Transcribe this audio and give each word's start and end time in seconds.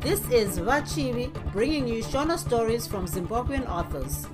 This 0.00 0.20
is 0.30 0.58
Vachivi 0.58 1.30
bringing 1.52 1.86
you 1.86 2.02
Shona 2.02 2.38
stories 2.38 2.86
from 2.86 3.06
Zimbabwean 3.06 3.68
authors. 3.68 4.26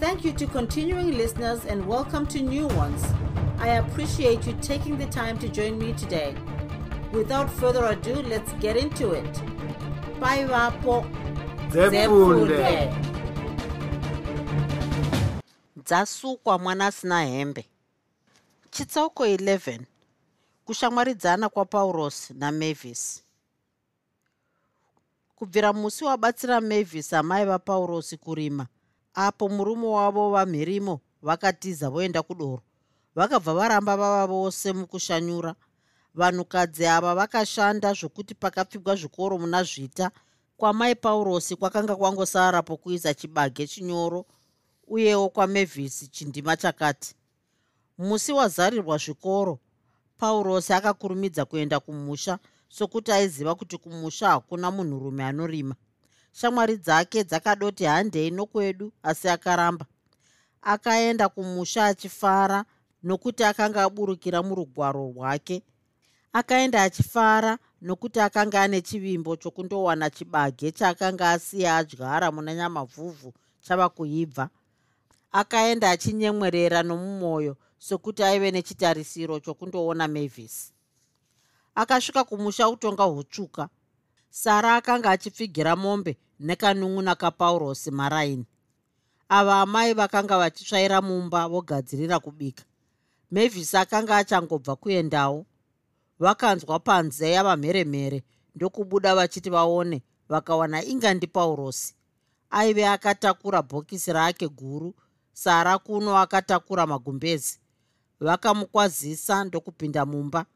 Thank 0.00 0.24
you 0.24 0.32
to 0.32 0.46
continuing 0.46 1.18
listeners 1.18 1.66
and 1.66 1.86
welcome 1.86 2.26
to 2.28 2.40
new 2.40 2.66
ones. 2.68 3.04
I 3.58 3.68
appreciate 3.82 4.46
you 4.46 4.54
taking 4.62 4.96
the 4.96 5.06
time 5.06 5.38
to 5.40 5.48
join 5.48 5.78
me 5.78 5.92
today. 5.92 6.34
Without 7.12 7.50
further 7.50 7.84
ado, 7.84 8.14
let's 8.22 8.52
get 8.54 8.76
into 8.76 9.12
it. 9.12 9.32
Bye, 10.18 10.44
Vapo. 10.46 11.04
dzasukwa 15.76 16.58
mwana 16.58 16.86
asina 16.86 17.24
hembe 17.24 17.64
chitsauko 18.70 19.26
11 19.26 19.80
kushamwaridzana 20.64 21.48
kwapaurosi 21.48 22.34
namavis 22.34 23.22
kubvira 25.42 25.72
musi 25.72 26.04
wabatsira 26.04 26.60
mavis 26.60 27.12
amai 27.12 27.44
vapaurosi 27.44 28.16
kurima 28.16 28.66
apo 29.14 29.48
murume 29.48 29.86
wavo 29.86 30.30
vamhirimo 30.30 31.00
vakatiza 31.22 31.90
voenda 31.90 32.22
kudoro. 32.22 32.62
Vakabva 33.14 33.54
varamba 33.54 33.96
vava 33.96 34.26
vose 34.26 34.72
mukushanyura. 34.72 35.54
Vanhukadzi 36.14 36.86
ava 36.86 37.14
vakashanda 37.14 37.92
zvokuti 37.92 38.34
pakapfigwa 38.34 38.96
zvikoro 38.96 39.38
muna 39.38 39.64
zvita 39.64 40.10
kwamai 40.56 40.94
paurosi 40.94 41.56
kwakanga 41.56 41.96
kwangosara 41.96 42.62
pokuisa 42.62 43.14
chibage 43.14 43.66
chinyoro 43.66 44.24
uyewo 44.86 45.28
kwamavhisi 45.28 46.06
chindima 46.06 46.56
chakati. 46.56 47.16
Musi 47.98 48.32
wazarirwa 48.32 48.98
zvikoro 48.98 49.58
paurosi 50.18 50.72
akakurumidza 50.72 51.44
kuenda 51.44 51.80
kumusha 51.80 52.38
sokuti 52.72 53.12
aiziva 53.12 53.54
kuti 53.54 53.78
kumusha 53.78 54.28
hakuna 54.28 54.70
munhurume 54.70 55.24
anorima. 55.24 55.74
Shamwari 56.32 56.76
dzake 56.76 57.24
dzakadoti 57.24 57.84
handei 57.84 58.30
nokwedu 58.30 58.92
asi 59.02 59.28
akaramba. 59.28 59.86
Akaenda 60.62 61.28
kumusha 61.28 61.86
achifara 61.86 62.64
nokuti 63.02 63.44
akanga 63.44 63.82
aburukira 63.82 64.42
murugwaro 64.42 65.12
rwake. 65.16 65.62
Akaenda 66.32 66.82
achifara 66.82 67.58
nokuti 67.82 68.20
akanga 68.20 68.62
ane 68.62 68.80
chivimbo 68.80 69.36
chokundowana 69.36 70.10
chibage 70.10 70.70
chaakanga 70.72 71.30
asiya 71.30 71.76
adyara 71.76 72.32
muna 72.32 72.54
nyamavhuvhu 72.54 73.32
chava 73.60 73.88
kuibva. 73.88 74.48
Akaenda 75.32 75.90
achinyemwerera 75.90 76.82
nomumwoyo 76.82 77.56
sokuti 77.78 78.22
aive 78.22 78.50
nechitarisiro 78.50 79.40
chokundoona 79.40 80.08
mavis 80.08 80.72
akasvika 81.74 82.24
kumusha 82.24 82.68
utonga 82.68 83.04
hutsvuka. 83.04 83.68
Sara 84.30 84.76
akanga 84.76 85.10
achipfigira 85.10 85.76
mombe 85.76 86.16
nekanun'una 86.40 87.14
kapaurosi 87.14 87.90
maraini. 87.90 88.46
Ava 89.28 89.60
amai 89.60 89.94
vakanga 89.94 90.38
vachitsvaira 90.38 91.02
mumba 91.02 91.48
vogadzirira 91.48 92.18
kubika. 92.20 92.64
Mavis 93.30 93.74
akanga 93.74 94.16
achangobva 94.16 94.76
kuendawo 94.76 95.46
vakanzwa 96.18 96.78
panze 96.78 97.30
yavamheremhere 97.30 98.22
ndokubuda 98.54 99.14
vachiti 99.14 99.50
vaone 99.50 100.02
vakawana 100.28 100.84
inga 100.84 101.14
ndipaurosi 101.14 101.94
aive 102.50 102.86
akatakura 102.88 103.62
bhokisi 103.62 104.12
rake 104.12 104.48
guru 104.48 104.94
sara 105.32 105.78
kuno 105.78 106.18
akatakura 106.18 106.86
magumbezi. 106.86 107.58
Vakamukwazisa 108.20 109.44
ndokupinda 109.44 110.06
mumba 110.06 110.46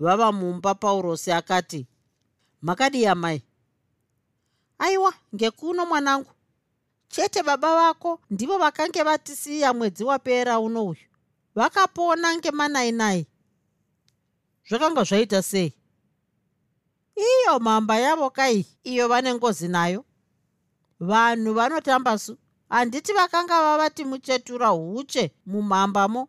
vava 0.00 0.32
mumba 0.32 0.74
paurosi 0.74 1.32
akati 1.32 1.86
makadiya 2.62 3.14
mai 3.14 3.42
aiwa 4.78 5.14
ngekuno 5.34 5.86
mwanangu. 5.86 6.30
Chete 7.08 7.42
baba 7.42 7.74
vako 7.74 8.20
ndivo 8.30 8.58
vakange 8.58 9.02
vatisiya 9.02 9.74
mwedzi 9.74 10.04
wapera 10.04 10.58
uno 10.58 10.84
uyu. 10.86 11.06
Vakapona 11.54 12.36
ngemanainai. 12.36 13.26
Zvakanga 14.68 15.04
zvaita 15.04 15.42
sei? 15.42 15.72
Iyo 17.16 17.60
mhamba 17.60 17.96
yavo 17.98 18.30
kai 18.30 18.66
iyo 18.84 19.08
vane 19.08 19.34
ngozi 19.34 19.68
nayo. 19.68 20.04
Vanhu 21.00 21.54
vanotamba 21.54 22.18
su 22.18 22.36
handiti 22.68 23.12
vakanga 23.12 23.62
vavati 23.62 24.04
muchetura 24.04 24.68
huche 24.68 25.32
mumhambamo 25.46 26.28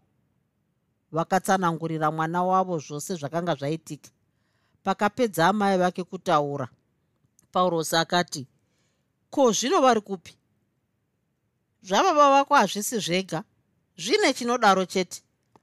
vakatsanangurira 1.15 2.11
mwana 2.11 2.43
wavo 2.43 2.79
zvose 2.79 3.15
zvakanga 3.15 3.55
zvaitika. 3.55 4.09
Pakapedza 4.83 5.47
amai 5.47 5.77
vake 5.77 6.03
kutaura 6.03 6.67
paurosi 7.51 7.95
akati 7.95 8.47
ko 9.29 9.51
zvino 9.51 9.81
vari 9.81 10.01
kupi? 10.01 10.37
Zvababa 11.83 12.29
vako 12.29 12.55
hazvisi 12.55 12.99
zvega. 12.99 13.43
Zvine 13.97 14.33
chinodaro 14.33 14.85
chete. 14.85 15.21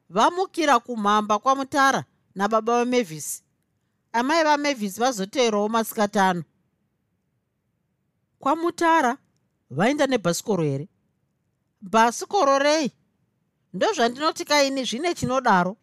Vamukira 0.08 0.80
kumhamba 0.80 1.38
kwamutara 1.38 2.04
nababa 2.34 2.78
vamavhisi 2.78 3.42
amai 4.12 4.44
vamavhisi 4.44 5.00
vazoteerawo 5.00 5.68
masikatano 5.68 6.44
kwamutara 8.38 9.18
vaenda 9.70 10.06
nebhasikoro 10.06 10.64
here? 10.64 10.88
Bhasikoro 11.82 12.58
rei 12.58 12.92
ndozvandinoti 13.72 14.44
kaini 14.44 14.84
zvine 14.84 15.14
chinodaro. 15.14 15.76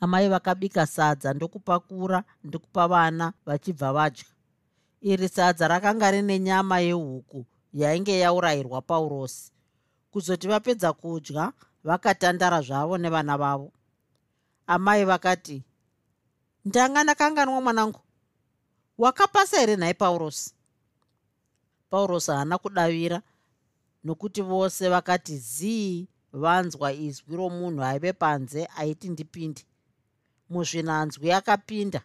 Amai 0.00 0.28
vakabika 0.28 0.86
sadza 0.86 1.34
ndokupakura 1.34 2.24
ndikupa 2.44 2.88
vana 2.88 3.32
vachibva 3.46 3.92
vadya. 3.92 4.24
Iri 5.00 5.28
sadza 5.28 5.68
rakanga 5.68 6.10
rine 6.10 6.38
nyama 6.38 6.80
yehuku 6.80 7.46
yainge 7.72 8.18
yaurayirwa 8.18 8.82
paurosi. 8.82 9.52
Kuzoti 10.10 10.48
vapedza 10.48 10.92
kudya 10.92 11.52
vakatandara 11.84 12.60
zvavo 12.62 12.98
nevana 12.98 13.36
vavo. 13.38 13.72
Amai 14.66 15.04
vakati 15.04 15.62
ndanga 16.64 17.04
ndakanganwa 17.04 17.60
mwanangu 17.60 18.00
wakapasa 18.98 19.60
here 19.60 19.76
nhai 19.76 19.94
paurosi? 19.94 20.54
Paurosi 21.90 22.30
haana 22.30 22.58
kudavira 22.58 23.22
nokuti 24.04 24.42
vose 24.42 24.88
vakati 24.88 25.38
zii 25.38 26.08
vanzwa 26.42 26.92
izwi 26.92 27.36
romunhu 27.36 27.82
aive 27.84 28.12
panze 28.12 28.66
aiti 28.76 29.08
ndipinde. 29.08 29.62
Muzvinanzwi 30.50 31.32
akapinda. 31.32 32.00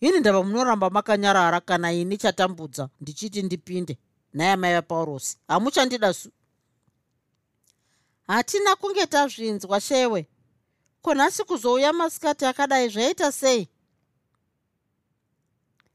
Ini 0.00 0.20
ndava 0.20 0.42
munoramba 0.42 0.90
makanyarara 0.90 1.60
kana 1.60 1.92
ini 1.92 2.16
chatambudza 2.18 2.88
ndichiti 3.00 3.42
ndipinde. 3.42 3.98
Nhai 4.34 4.48
amai 4.52 4.74
vapaurosi 4.74 5.38
hamuchandida 5.48 6.12
su. 6.12 6.30
Hatina 8.26 8.76
kunge 8.76 9.06
tazvinzwa 9.06 9.80
shewe. 9.80 10.28
Ko 11.02 11.14
nhasi 11.14 11.44
kuzouya 11.44 11.92
masikati 11.92 12.44
akadai 12.46 12.88
zvaita 12.88 13.32
sei? 13.32 13.68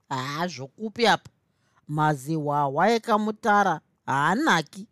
Haa 0.09 0.47
zvokupi 0.47 1.07
apa. 1.07 1.29
Mazihwahwa 1.87 2.89
ekamutara 2.91 3.81
haanaki 4.05 4.87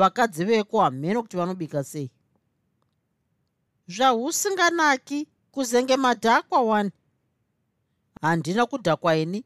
vakadzi 0.00 0.44
veko 0.44 0.80
hamheno 0.80 1.22
kuti 1.22 1.36
vanobika 1.36 1.84
sei. 1.84 2.10
Zvahusinganaki 3.88 5.28
kuzenge 5.52 5.96
madhakwa 5.96 6.62
wani. 6.62 6.90
Handina 8.20 8.66
kudhakwa 8.66 9.16
ini. 9.16 9.44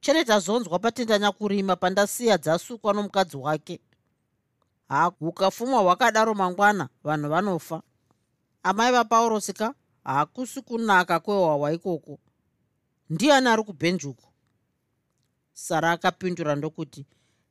Chete 0.00 0.24
tazonzwa 0.24 0.78
patendanya 0.78 1.32
kurima 1.32 1.76
pandasiya 1.76 2.38
dzasukwa 2.38 2.92
nomukadzi 2.92 3.36
wake. 3.36 3.80
Ha 4.88 5.04
hukafumwa 5.18 5.80
hwakadaro 5.80 6.34
mangwana 6.34 6.88
vanhu 7.04 7.28
vanofa. 7.28 7.82
Amai 8.62 8.92
vapaurosi 8.92 9.52
ka 9.52 9.74
hakusi 10.04 10.62
kunaka 10.62 11.20
kwehwahwa 11.20 11.72
ikoko. 11.72 12.18
Ndiani 13.10 13.48
ari 13.48 13.62
kubhenjuko? 13.62 14.24
Sara 15.52 15.92
akapindura 15.92 16.54
ndokuti 16.56 17.06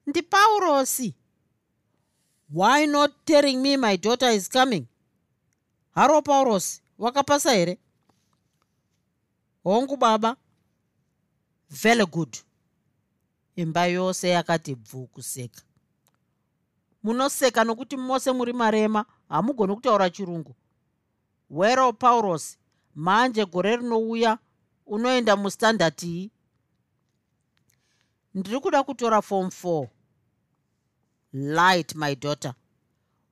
ndipaurosi 0.08 1.16
why 2.54 2.86
not 2.86 3.12
telling 3.26 3.58
me 3.62 3.78
my 3.78 3.98
daughter 3.98 4.30
is 4.30 4.50
coming? 4.50 4.88
Haro 5.96 6.22
paurosi 6.22 6.82
wakapasa 7.00 7.52
here? 7.54 7.78
Hongu 9.64 9.98
baba. 9.98 10.38
Very 11.70 12.06
good. 12.06 12.38
Imba 13.56 13.86
yose 13.86 14.30
yakati 14.30 14.76
bvu 14.76 15.08
kuseka 15.08 15.62
munoseka 17.04 17.64
nokuti 17.64 17.98
mose 17.98 18.32
muri 18.32 18.54
marema 18.54 19.06
hamugoni 19.30 19.76
kutaura 19.76 20.10
chirungu. 20.10 20.56
Wero 21.50 21.94
paurosi 21.94 22.58
manje 22.96 23.46
gore 23.46 23.76
rinouya 23.76 24.38
unoenda 24.86 25.36
mustandard 25.36 26.04
iyi? 26.04 26.32
Ndiri 28.34 28.60
kuda 28.60 28.84
kutora 28.84 29.22
form 29.22 29.48
4 29.48 29.88
light 31.34 31.96
my 31.96 32.16
daughter. 32.16 32.54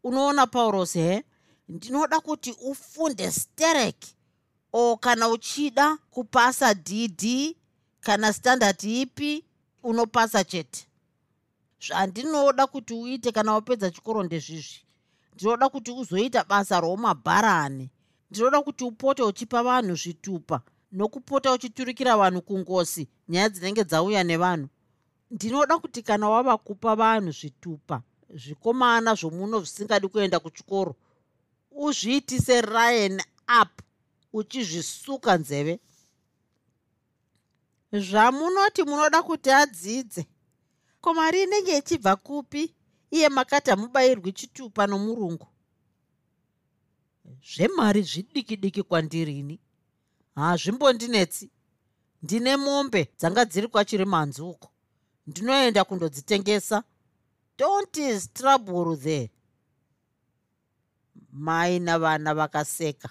Unoona 0.04 0.48
paurosi 0.48 1.00
he? 1.00 1.24
Ndinoda 1.70 2.20
kuti 2.20 2.52
ufunde 2.52 3.32
sterek. 3.32 4.06
O 4.74 4.98
kana 4.98 5.30
uchida 5.30 5.98
kupasa 5.98 6.74
dd 6.74 7.56
kana 8.02 8.34
standard 8.34 8.84
ipi 8.84 9.46
unopasa 9.84 10.44
chete. 10.44 10.88
Zvandinoda 11.88 12.68
kuti 12.68 12.94
uite 12.94 13.32
kana 13.32 13.54
wapedza 13.54 13.92
chikoro 13.92 14.24
ndezvizvi. 14.24 14.86
Ndinoda 15.36 15.70
kuti 15.70 15.92
uzoita 15.92 16.44
basa 16.44 16.80
romabharani 16.80 17.90
ndinoda 18.32 18.62
kuti 18.62 18.84
upote 18.84 19.24
uchipa 19.24 19.64
vanhu 19.64 19.96
zvitupa 19.96 20.62
nokupota 20.92 21.52
uchiturikira 21.52 22.18
vanhu 22.18 22.42
kungosi 22.42 23.08
nyaya 23.30 23.50
dzinenge 23.50 23.84
dzauya 23.84 24.24
nevanhu 24.24 24.68
ndinoda 25.32 25.80
kuti 25.80 26.02
kana 26.04 26.30
wava 26.30 26.58
kupa 26.58 26.96
vanhu 26.96 27.32
zvitupa 27.32 28.02
zvikomana 28.30 29.16
zvomuno 29.16 29.60
zvisingadi 29.60 30.08
kuenda 30.08 30.40
kuchikoro 30.40 30.96
uzviitise 31.72 32.62
ryan 32.62 33.22
up 33.62 33.82
uchizvisuka 34.34 35.38
nzeve. 35.38 35.80
Zvamunoti 37.92 38.84
munoda 38.84 39.24
kuti 39.24 39.50
adzidze 39.52 40.28
ko 41.02 41.14
mari 41.14 41.44
inenge 41.44 41.78
ichibva 41.78 42.16
kupi 42.16 42.76
iye 43.12 43.30
makati 43.30 43.70
hamubayirwi 43.70 44.32
chitupa 44.32 44.88
nomurungu? 44.88 45.48
Zvemari 47.50 48.02
zvidiki 48.02 48.58
diki 48.58 48.84
kwandirini 48.84 49.60
hazvimbondinetsi. 50.36 51.50
Ndine 52.24 52.58
mombe 52.58 53.10
dzanga 53.18 53.46
dziri 53.46 53.68
kwachiri 53.68 54.06
manzuko 54.06 54.70
ndinoenda 55.30 55.84
kundodzitengesa. 55.84 56.84
Don't 57.58 57.98
is 57.98 58.34
trouble 58.34 58.98
there. 58.98 59.30
Mai 61.32 61.80
navana 61.80 62.34
vakaseka. 62.36 63.10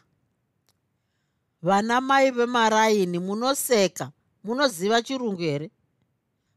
Vana 1.62 2.00
mai 2.00 2.30
vemaraini 2.30 3.18
munoseka 3.18 4.10
munoziva 4.44 5.02
chirungu 5.02 5.42
here? 5.42 5.70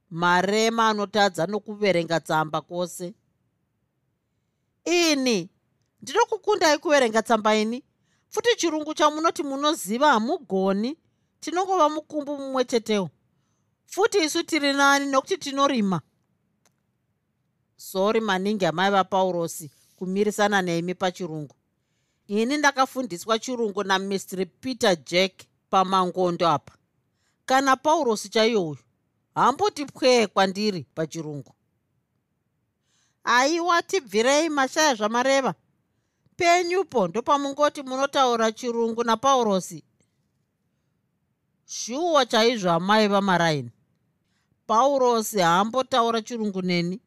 Marema 0.09 0.89
anotadza 0.89 1.45
nokuverenga 1.47 2.19
tsamba 2.19 2.61
kwose. 2.61 3.13
Ini 4.85 5.49
ndinokukundai 6.01 6.77
kuverenga 6.77 7.21
tsamba 7.21 7.55
ini? 7.55 7.83
Futi 8.29 8.55
chirungu 8.55 8.93
chamunoti 8.93 9.43
munoziva 9.43 10.11
hamugoni. 10.11 10.97
Tinongova 11.39 11.89
mukumbu 11.89 12.37
mumwe 12.37 12.65
chetewo 12.65 13.09
futi 13.93 14.17
isu 14.23 14.43
tiri 14.43 14.73
nani 14.73 15.05
nokuti 15.05 15.37
tinorima? 15.37 16.01
Sori 17.77 18.19
maningi 18.21 18.65
amai 18.65 18.91
vapaurosi 18.91 19.71
kumirisana 19.95 20.61
nemi 20.61 20.95
pachirungu. 20.95 21.55
Ini 22.27 22.57
ndakafundiswa 22.57 23.39
chirungu 23.39 23.83
namistri 23.83 24.45
peter 24.45 24.95
jack 25.05 25.33
pamangondo 25.69 26.47
apa. 26.49 26.73
Kana 27.45 27.75
paurosi 27.75 28.29
chaiyoyo 28.29 28.77
hamboti 29.35 29.85
pwee 29.85 30.27
kwandiri 30.27 30.85
pachirungu. 30.95 31.53
Aiwa 33.23 33.81
tibvirei 33.81 34.49
mashaya 34.49 34.95
zvamareva. 34.95 35.53
Penyupo 36.35 37.07
ndopamungoti 37.07 37.83
munotaura 37.83 38.51
chirungu 38.51 39.03
napaurosi 39.03 39.83
shuwa 41.65 42.25
chaizvo 42.25 42.71
amai 42.71 43.07
vamaraini 43.07 43.71
paurosi 44.71 45.39
haambotaura 45.39 46.21
chirungu 46.21 46.61
neni. 46.61 46.99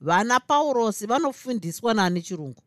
Vana 0.00 0.40
paurosi 0.40 1.06
vanofundiswa 1.06 1.94
nani 1.94 2.22
chirungu. 2.22 2.62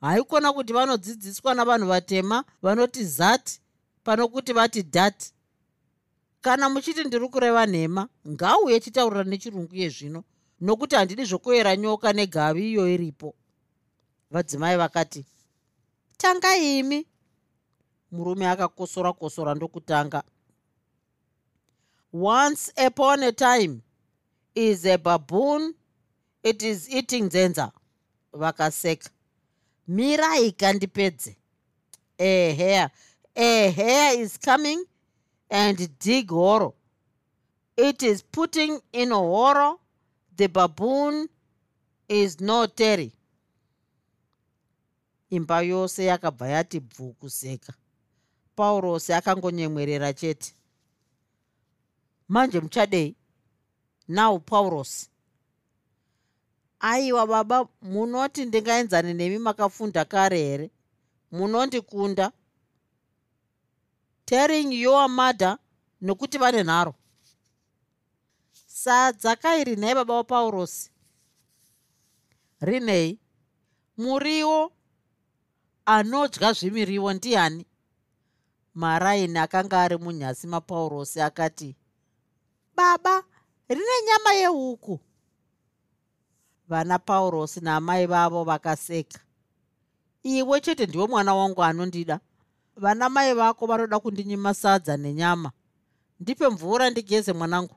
Haikona 0.00 0.52
kuti 0.52 0.72
vanodzidziswa 0.72 1.54
navanhu 1.54 1.86
vatema 1.88 2.44
vanoti 2.62 3.04
zati 3.04 3.60
pano 4.04 4.28
kuti 4.28 4.52
vati 4.52 4.82
dhati 4.82 5.32
kana 6.40 6.68
muchiti 6.68 7.04
ndiri 7.04 7.28
kureva 7.28 7.66
nhema 7.66 8.08
ngauye 8.28 8.80
chitaurira 8.80 9.24
nechirungu 9.24 9.74
yezvino 9.76 10.24
nokuti 10.60 10.96
handidi 10.96 11.24
zvokuera 11.24 11.76
nyoka 11.76 12.12
negavi 12.12 12.70
iyo 12.70 12.88
iripo. 12.88 13.34
Vadzimai 14.30 14.76
vakati 14.76 15.24
tanga 16.16 16.56
imi. 16.56 17.06
Murume 18.12 18.48
akakosora 18.48 19.12
kosora 19.12 19.54
ndokutanga 19.54 20.22
once 22.12 22.72
upon 22.76 23.22
a 23.22 23.32
time 23.32 23.82
is 24.54 24.86
a 24.86 24.96
baboon 24.96 25.74
it 26.42 26.62
is 26.62 26.88
eating 26.90 27.24
nzenza 27.24 27.72
vakaseka. 28.32 29.10
Mirai 29.88 30.52
kandipedze. 30.52 31.36
A 32.18 32.54
hair 32.54 32.90
a 33.36 33.70
hair 33.70 34.20
is 34.20 34.38
coming 34.38 34.84
and 35.50 35.98
dig 35.98 36.30
horo. 36.30 36.74
It 37.76 38.02
is 38.02 38.22
putting 38.22 38.80
in 38.92 39.12
a 39.12 39.16
horo 39.16 39.80
the 40.36 40.48
baboon 40.48 41.28
is 42.08 42.40
no 42.40 42.66
terry 42.66 43.12
imba 45.30 45.62
yose 45.62 46.04
yakabva 46.04 46.48
yati 46.48 46.80
bvu 46.80 47.12
kuseka. 47.12 47.72
Paurosi 48.56 49.12
akangonyemwerera 49.12 50.12
chete 50.12 50.54
manje 52.28 52.60
muchadei 52.60 53.16
now 54.08 54.38
paurosi 54.38 55.08
aiwa 56.80 57.26
baba 57.26 57.68
munoti 57.82 58.44
ndingaenzane 58.44 59.14
nemi 59.14 59.38
makafunda 59.38 60.04
kare 60.04 60.38
here? 60.38 60.70
Munondikunda 61.32 62.32
telling 64.24 64.72
your 64.72 65.08
mother 65.08 65.58
nokuti 66.00 66.38
vane 66.38 66.62
nharo. 66.62 66.94
Sadza 68.66 69.36
rinhei 69.64 69.94
baba 69.94 70.14
wapaurosi 70.14 70.90
rinhei 72.60 73.18
muriwo 73.98 74.72
anodya 75.86 76.52
zvimiriwo 76.52 77.12
ndiani? 77.12 77.66
Maraini 78.74 79.38
akanga 79.38 79.82
ari 79.82 79.96
munyasi 79.96 80.46
mapaurosi 80.46 81.20
akati 81.20 81.76
baba 82.78 83.22
rine 83.68 83.96
nyama 84.06 84.32
yehuku. 84.32 85.00
Vana 86.68 86.98
paurosi 86.98 87.60
naamai 87.60 88.06
vavo 88.06 88.44
vakaseka. 88.44 89.20
Iwe 90.22 90.60
chete 90.60 90.86
ndiwe 90.86 91.06
mwana 91.06 91.34
wangu 91.34 91.62
anondida. 91.64 92.20
Vana 92.76 93.08
mai 93.08 93.34
vako 93.34 93.66
vanoda 93.66 93.98
kundinyima 94.00 94.54
sadza 94.54 94.96
nenyama. 94.96 95.52
Ndipe 96.20 96.48
mvura 96.48 96.90
ndigeze 96.90 97.32
mwanangu. 97.32 97.74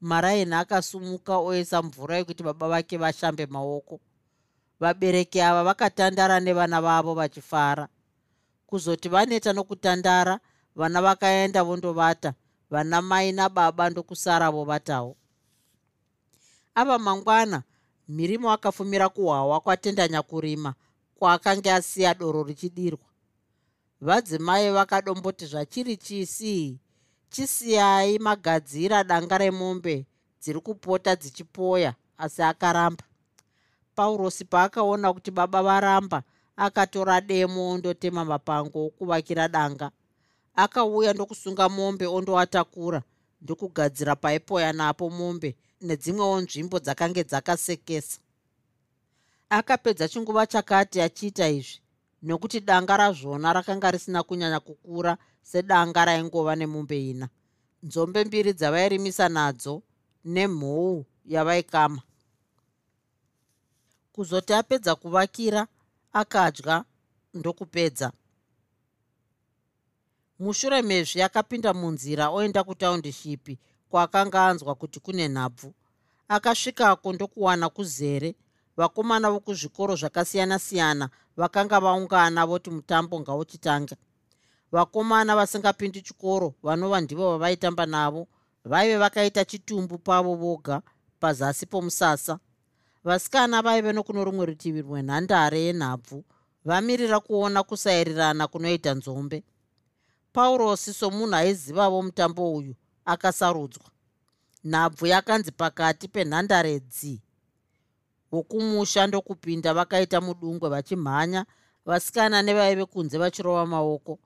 Maraini 0.00 0.54
akasumuka 0.54 1.36
oisa 1.38 1.82
mvura 1.82 2.16
yekuti 2.16 2.42
baba 2.42 2.68
vake 2.68 2.96
vashambe 2.96 3.46
maoko. 3.46 4.00
Vabereki 4.80 5.40
ava 5.40 5.64
vakatandara 5.64 6.40
nevana 6.40 6.80
vavo 6.80 7.14
vachifara. 7.14 7.88
Kuzoti 8.66 9.08
vaneta 9.08 9.52
nokutandara 9.52 10.40
vana 10.76 11.02
vakaenda 11.02 11.64
vondovata 11.64 12.34
vana 12.70 13.02
mai 13.02 13.32
nababa 13.32 13.90
ndokusara 13.90 14.50
vovatawo 14.50 15.16
ava 16.74 16.98
mangwana 16.98 17.62
mhirimo 18.08 18.50
akafumira 18.52 19.08
kuhwawa 19.08 19.60
kwatendanya 19.60 20.22
kurima 20.22 20.74
kwaakanga 21.18 21.74
asiya 21.74 22.14
doro 22.14 22.42
richidirwa. 22.42 23.08
Vadzimai 24.00 24.70
vakadomboti 24.70 25.46
zvachiri 25.46 25.96
chisi 25.96 26.78
chisiyai 27.30 28.18
magadzira 28.18 29.04
danga 29.04 29.38
remombe 29.38 30.06
dziri 30.40 30.60
kupota 30.60 31.16
dzichipoya 31.16 31.94
asi 32.18 32.42
akaramba. 32.42 33.04
Paurosi 33.94 34.44
paakaona 34.44 35.12
kuti 35.12 35.30
baba 35.30 35.62
varamba 35.62 36.22
akatora 36.56 37.20
demo 37.20 37.70
ondotema 37.70 38.24
mapango 38.24 38.86
okuvakira 38.86 39.48
danga 39.48 39.90
akauya 40.62 41.12
ndokusunga 41.12 41.68
mombe 41.68 42.06
ondoatakura 42.06 43.00
ndokugadzira 43.42 44.14
paipoya 44.22 44.72
napo 44.72 45.04
mombe 45.18 45.50
nedzimwewo 45.86 46.36
nzvimbo 46.42 46.76
dzakange 46.84 47.22
dzakasekesa. 47.30 48.18
Akapedza 49.58 50.08
chinguva 50.08 50.46
chakati 50.52 50.98
achiita 51.06 51.46
izvi 51.58 51.78
nokuti 52.26 52.58
danga 52.60 52.96
razvona 52.96 53.52
rakanga 53.52 53.90
risina 53.94 54.22
kunyanya 54.22 54.60
kukura 54.60 55.12
sedanga 55.42 56.04
raingova 56.04 56.56
nemombe 56.56 56.98
ina. 57.10 57.26
Nzombe 57.82 58.24
mbiri 58.24 58.52
dzavairimisa 58.52 59.28
nadzo 59.28 59.82
nemhou 60.24 61.06
yavaikama. 61.24 62.02
Kuzoti 64.12 64.52
apedza 64.52 64.94
kuvakira 64.94 65.66
akadya 66.12 66.84
ndokupedza 67.34 68.12
mushure 70.38 70.82
mezvi 70.82 71.22
akapinda 71.22 71.74
munzira 71.74 72.28
oenda 72.30 72.64
kutaundishipi 72.64 73.58
kwaakanga 73.90 74.46
anzwa 74.46 74.74
kuti 74.74 75.00
kune 75.00 75.28
nhabvu. 75.28 75.74
Akasvikako 76.28 77.12
ndokuwana 77.12 77.68
kuzere. 77.68 78.34
Vakomana 78.76 79.30
vokuzvikoro 79.30 79.94
zvakasiyana-siyana 79.96 81.08
vakanga 81.36 81.80
vaungana 81.80 82.46
voti 82.46 82.70
mutambo 82.70 83.20
ngauchitanga 83.20 83.96
vakomana 84.72 85.36
vasingapindi 85.36 86.02
chikoro 86.02 86.54
vanova 86.62 87.00
ndivo 87.00 87.30
vavaitamba 87.30 87.86
navo 87.86 88.28
vaive 88.64 88.96
vakaita 88.96 89.44
chitumbu 89.44 89.98
pavo 89.98 90.34
voga 90.34 90.82
pazasi 91.20 91.66
pomusasa. 91.66 92.38
Vasikana 93.04 93.62
vaive 93.62 93.92
nokuno 93.92 94.24
rumwe 94.24 94.46
rutivi 94.46 94.82
rwenhandare 94.82 95.60
yenhabvu. 95.60 96.24
Vamirira 96.64 97.20
kuona 97.20 97.62
kusairirana 97.62 98.46
kunoita 98.46 98.94
nzombe 98.94 99.42
paurosi 100.38 100.94
somunhu 100.94 101.34
aizivavo 101.34 102.02
mutambo 102.02 102.54
uyu 102.54 102.74
akasarudzwa. 103.04 103.90
Nhabvu 104.64 105.06
yakanzi 105.06 105.52
pakati 105.52 106.08
penhandare 106.08 106.80
dzi 106.80 107.22
vokumusha 108.32 109.06
ndokupinda 109.06 109.74
vakaita 109.74 110.20
mudungwe 110.20 110.68
vachimhanya 110.68 111.46
vasikana 111.86 112.42
nevaive 112.42 112.84
kunze 112.84 113.18
vachirova 113.18 113.66
maoko. 113.66 114.18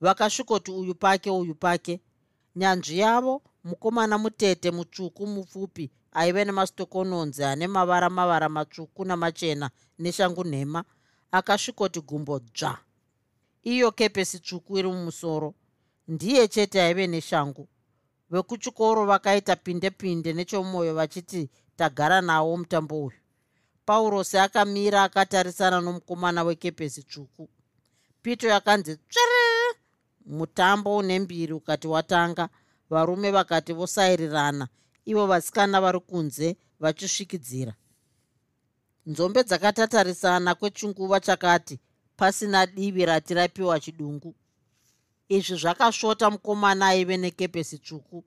Vakasvikoti 0.00 0.70
uyu 0.70 0.94
pake 0.94 1.30
uyu 1.30 1.54
pake. 1.54 2.00
Nyanzvi 2.56 2.98
yavo 2.98 3.42
mukomana 3.64 4.18
mutete 4.18 4.70
mutsvuku 4.70 5.26
mupfupi 5.26 5.90
aive 6.12 6.44
nemasitokononzi 6.44 7.44
ane 7.44 7.66
mavara 7.66 8.10
mavara 8.10 8.48
matsvuku 8.48 9.04
namachena 9.04 9.70
neshangu 9.98 10.44
nhema 10.44 10.84
akasvikoti 11.30 12.00
gumbo 12.00 12.38
dzva 12.38 12.78
iyo 13.64 13.92
kepesi 13.92 14.38
tsvuku 14.40 14.78
iri 14.78 14.88
mumusoro. 14.88 15.54
Ndiye 16.08 16.48
chete 16.48 16.82
aive 16.82 17.06
neshangu. 17.06 17.68
Vekuchikoro 18.30 19.06
vakaita 19.06 19.56
pinde 19.56 19.90
pinde 19.90 20.32
nechomwoyo 20.32 20.94
vachiti 20.94 21.50
tagara 21.76 22.20
nawo 22.20 22.56
mutambo 22.56 23.04
uyu. 23.04 23.18
Paurosi 23.86 24.38
akamira 24.38 25.02
akatarisana 25.02 25.80
nomukomana 25.80 26.42
wekepesi 26.44 27.02
tsvuku 27.02 27.48
pito 28.22 28.48
yakanzi 28.48 28.96
tsvere! 28.96 29.78
Mutambo 30.26 30.96
une 30.96 31.18
mbiri 31.18 31.52
ukati 31.52 31.88
watanga. 31.88 32.48
Varume 32.90 33.30
vakati 33.30 33.72
vosairirana. 33.72 34.68
Ivo 35.04 35.26
vasikana 35.26 35.80
vari 35.80 36.00
kunze 36.00 36.56
vachisvikidzira. 36.80 37.74
Nzombe 39.06 39.42
dzakatatarisana 39.44 40.54
kwechinguva 40.54 41.20
chakati 41.20 41.80
pasina 42.16 42.66
divi 42.66 43.06
rati 43.06 43.34
rapiwa 43.34 43.80
chidungu. 43.80 44.34
Izvi 45.28 45.56
zvakasvota 45.56 46.30
mukomana 46.30 46.86
aive 46.86 47.16
nekepesi 47.16 47.78
tsvuku. 47.78 48.24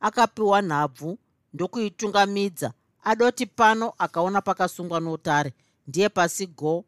Akapiwa 0.00 0.62
nhabvu 0.62 1.18
ndokuitungamidza. 1.52 2.72
Adoti 3.04 3.46
pano 3.46 3.92
akaona 3.98 4.40
pakasungwa 4.42 5.00
noutare 5.00 5.52
ndiye 5.86 6.08
pasi 6.08 6.46
go. 6.46 6.84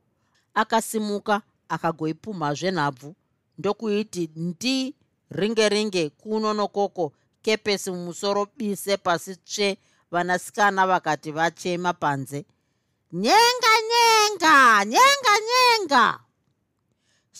Akasimuka 0.54 1.42
akagoipumhazve 1.68 2.70
nhabvu 2.70 3.14
ndokuiti 3.58 4.30
ndi 4.36 4.94
ringe 5.30 5.68
ringe 5.68 6.10
kuno 6.10 6.54
nokoko 6.54 7.12
kepesi 7.42 7.90
mumusoro 7.90 8.46
bise 8.56 8.96
pasi 8.96 9.36
tsve. 9.36 9.78
Vanasikana 10.10 10.86
vakati 10.86 11.30
vachema 11.32 11.92
panze 11.92 12.44
nyenga 13.12 13.74
nyenga 13.90 14.84
nyenga 14.84 15.34
nyenga 15.48 16.20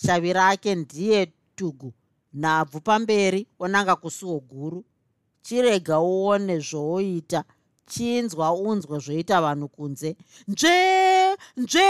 shavi 0.05 0.33
rake 0.33 0.75
ndiye 0.75 1.33
tugu. 1.55 1.93
Nhabvu 2.33 2.81
pamberi 2.81 3.47
onanga 3.59 3.95
kusuwo 3.95 4.39
guru. 4.39 4.85
Chirega 5.41 5.99
uone 5.99 6.59
zvooita. 6.59 7.43
Chinzwa 7.85 8.53
unzwe 8.53 8.99
zvoita 8.99 9.41
vanhu 9.41 9.67
kunze. 9.67 10.15
Nzve 10.47 11.37
nzve 11.57 11.81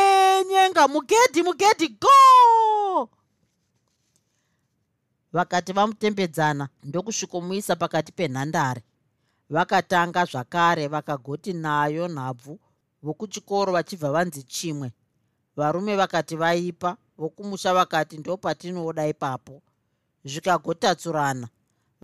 nyenga 0.50 0.88
mugedhi 0.88 1.44
mugedhi 1.44 1.88
go! 2.02 3.10
Vakati 5.34 5.74
vamutembedzana 5.74 6.70
ndokusvikomuisa 6.84 7.76
pakati 7.76 8.12
penhandare. 8.12 8.82
Vakatanga 9.50 10.26
zvakare 10.26 10.88
vakagoti 10.88 11.54
nayo 11.54 12.08
nhabvu 12.08 12.60
vokuchikoro 13.04 13.74
vachibva 13.74 14.12
vanzi 14.12 14.44
chimwe. 14.44 14.92
Varume 15.56 15.96
vakati 15.96 16.36
vaipa 16.36 16.98
vokumusha 17.20 17.74
vakati 17.74 18.18
ndopatinoda 18.18 19.08
ipapo. 19.08 19.62
Zvikagotatsurana 20.26 21.48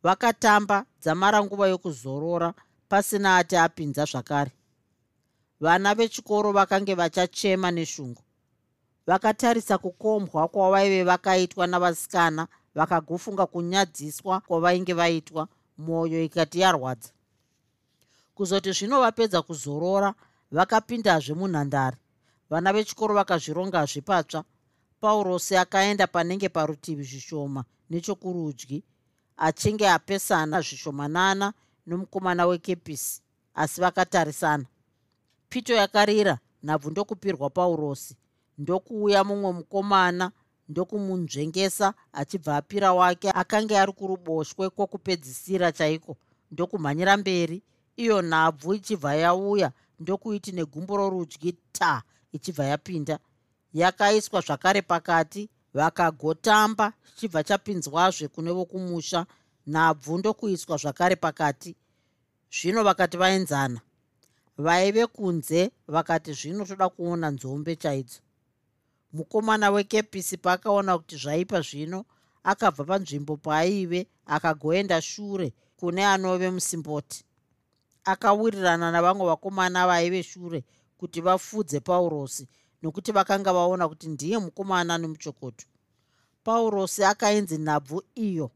vakatamba 0.03 0.85
dzamara 1.01 1.43
nguva 1.43 1.67
yokuzorora 1.67 2.53
pasina 2.89 3.37
ati 3.37 3.55
apinza 3.57 4.05
zvakare. 4.05 4.51
Vana 5.59 5.95
vechikoro 5.95 6.51
vakange 6.51 6.93
vachachema 6.95 7.71
neshungu. 7.71 8.21
Vakatarisa 9.07 9.77
kukombwa 9.77 10.47
kwavaive 10.47 11.03
vakaitwa 11.03 11.67
navasikana 11.67 12.47
vakagofunga 12.75 13.45
kunyadziswa 13.45 14.39
kwavainge 14.39 14.93
vaitwa 14.93 15.47
mwoyo 15.77 16.23
ikati 16.23 16.59
yarwadza. 16.59 17.09
Kuzoti 18.35 18.71
zvino 18.71 18.99
vapedza 19.01 19.41
kuzorora 19.41 20.13
vakapindazve 20.51 21.33
munhandare. 21.33 21.97
Vana 22.49 22.73
vechikoro 22.73 23.15
vakazvirongazve 23.15 24.01
patsva 24.01 24.43
paurosi 25.05 25.55
akaenda 25.57 26.07
panenge 26.07 26.49
parutivi 26.49 27.03
zvishoma. 27.03 27.63
Nechokurudyi 27.89 28.83
achinge 29.37 29.89
apesana 29.89 30.61
zvishomanana 30.61 31.53
nomukomana 31.87 32.45
wekepisi 32.45 33.21
asi 33.55 33.81
vakatarisana. 33.81 34.65
Pito 35.49 35.73
yakarira 35.73 36.39
nhabvu 36.63 36.89
ndokupirwa 36.89 37.49
paurosi 37.49 38.15
ndokuuya 38.57 39.23
mumwe 39.23 39.51
mukomana 39.53 40.31
ndokumunzvengesa 40.69 41.93
achibva 42.13 42.57
apira 42.57 42.93
wake 42.93 43.29
akanga 43.31 43.81
ari 43.81 43.91
kuruboshwe 43.91 44.69
kwokupedzisira 44.69 45.71
chaiko. 45.71 46.17
Ndokumhanyira 46.51 47.17
mberi 47.17 47.63
iyo 47.95 48.21
nhabvu 48.21 48.73
ichibva 48.73 49.15
yauya 49.15 49.71
ndokuiti 49.99 50.51
negumbo 50.51 50.97
rorudyi 50.97 51.53
ta 51.71 52.03
ichibva 52.33 52.65
yapinda 52.65 53.19
yakaiswa 53.75 54.41
zvakare 54.41 54.81
pakati. 54.81 55.49
Vakagotamba 55.73 56.93
chichibva 57.05 57.43
chapinzwazve 57.43 58.27
kune 58.27 58.51
vokumusha 58.51 59.25
nhabvu 59.67 60.17
ndokuiswa 60.17 60.77
zvakare 60.77 61.15
pakati. 61.15 61.75
Zvino 62.51 62.83
vakati 62.83 63.17
vaenzana 63.17 63.81
vaive 64.57 65.07
kunze 65.07 65.71
vakati 65.87 66.33
zvino 66.33 66.65
toda 66.65 66.89
kuona 66.89 67.29
nzombe 67.29 67.75
chaidzo. 67.75 68.19
Mukomana 69.13 69.71
wekepisi 69.71 70.37
paakaona 70.37 70.97
kuti 70.97 71.17
zvaipa 71.17 71.61
zvino 71.61 72.05
akabva 72.43 72.83
panzvimbo 72.83 73.37
paaive 73.37 74.07
akagoenda 74.25 75.01
shure 75.01 75.53
kune 75.77 76.05
anove 76.05 76.49
musimboti. 76.51 77.25
Akawirirana 78.05 78.91
navamwe 78.91 79.25
vakomana 79.27 79.87
vaive 79.87 80.23
shure 80.23 80.63
kuti 80.97 81.21
vafudze 81.21 81.79
paurosi 81.79 82.47
nokuti 82.81 83.11
vakanga 83.11 83.53
vaona 83.53 83.87
kuti 83.89 84.07
ndiye 84.07 84.37
mukomana 84.37 84.97
nemuchokoto 84.97 85.65
paurosi 86.43 87.03
akainzi 87.03 87.57
nhabvu 87.57 88.03
iyo 88.15 88.51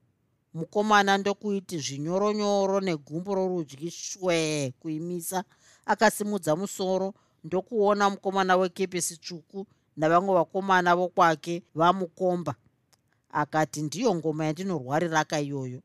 mukomana 0.54 1.18
ndokuiti 1.18 1.78
zvinyoronyoro 1.80 2.80
negumbo 2.80 3.36
rorudyi 3.36 3.92
shwe 3.92 4.74
kuimisa 4.80 5.44
akasimudza 5.86 6.56
musoro 6.56 7.14
ndokuona 7.44 8.10
mukomana 8.10 8.58
wekepesi 8.58 9.18
tsvuku 9.18 9.68
navamwe 9.98 10.34
vakomana 10.36 10.96
vokwake 10.96 11.64
vamukomba. 11.76 12.56
Akati 13.32 13.82
ndiyo 13.82 14.16
ngoma 14.16 14.46
yandinorwariraka 14.46 15.40
iyoyo. 15.40 15.82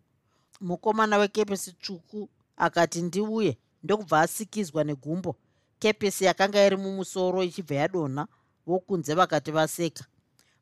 Mukomana 0.61 1.17
wekepesi 1.19 1.73
tsvuku 1.73 2.29
akati 2.57 3.03
ndiuye 3.03 3.59
ndokubva 3.83 4.21
asikizwa 4.21 4.85
negumbo 4.85 5.37
kepesi 5.85 6.25
yakanga 6.25 6.67
iri 6.67 6.77
mumusoro 6.77 7.43
ichibva 7.43 7.75
yadonha 7.75 8.27
vokunze 8.67 9.15
vakati 9.15 9.51
vaseka. 9.51 10.05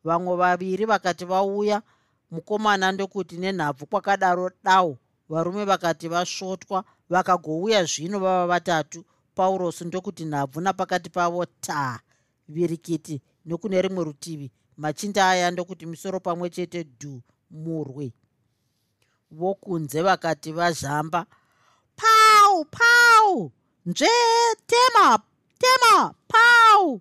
Vamwe 0.04 0.36
vaviri 0.36 0.84
vakati 0.84 1.24
vauya 1.24 1.82
mukomana 2.30 2.92
ndokuti 2.92 3.36
nenhabvu 3.36 3.86
kwakadaro 3.86 4.50
dau 4.64 4.98
varume 5.28 5.64
vakati 5.64 6.08
vasvotwa 6.08 6.84
vakagouya 7.10 7.84
zvino 7.84 8.18
vava 8.18 8.46
vatatu 8.46 9.04
paurosi 9.34 9.84
ndokuti 9.84 10.24
nhabvu 10.24 10.60
napakati 10.60 11.10
pavo 11.10 11.46
ta. 11.46 12.00
Virikiti 12.48 13.22
nokune 13.44 13.82
rimwe 13.82 14.04
rutivi 14.04 14.50
machinda 14.76 15.28
aya 15.28 15.50
ndokuti 15.50 15.86
misoro 15.86 16.20
pamwe 16.20 16.50
chete 16.50 16.82
dhu 16.82 17.22
murwi 17.50 18.12
vokunze 19.30 20.02
vakati 20.02 20.52
vazhamba 20.52 21.26
pau 21.96 22.64
pau 22.64 23.52
nzve 23.86 24.06
tema 24.66 25.06
tema 25.58 26.14
pau. 26.28 27.00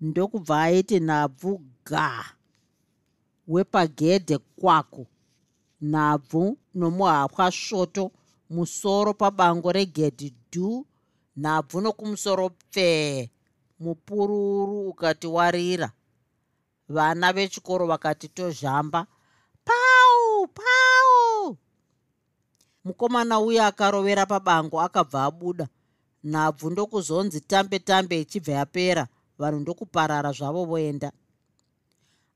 Ndokubva 0.00 0.56
aiti 0.62 1.00
nhabvu 1.00 1.50
ga 1.88 2.24
wepagedhe 3.48 4.38
kwako. 4.38 5.06
Nhabvu 5.80 6.42
nomuhapwa 6.74 7.46
svoto 7.52 8.04
musoro 8.50 9.10
pabango 9.20 9.72
regedhi 9.72 10.28
dhu 10.52 10.86
nhabvu 11.36 11.76
nokumusoro 11.80 12.48
pfee 12.48 13.30
mupururu 13.80 14.88
ukati 14.88 15.26
warira. 15.26 15.88
Vana 16.88 17.32
vechikoro 17.32 17.86
vakati 17.86 18.28
tozhamba 18.28 19.00
pau 19.64 20.46
pau 20.58 20.85
mukomana 22.86 23.40
uya 23.40 23.66
akarovera 23.66 24.26
pabango 24.26 24.80
akabva 24.80 25.24
abuda. 25.24 25.66
Nhabvu 26.24 26.70
ndokuzonzi 26.70 27.40
tambe 27.40 27.78
tambe 27.78 28.20
ichibva 28.20 28.52
yapera 28.52 29.04
vanhu 29.38 29.60
ndokuparara 29.60 30.32
zvavo 30.32 30.64
voenda. 30.64 31.12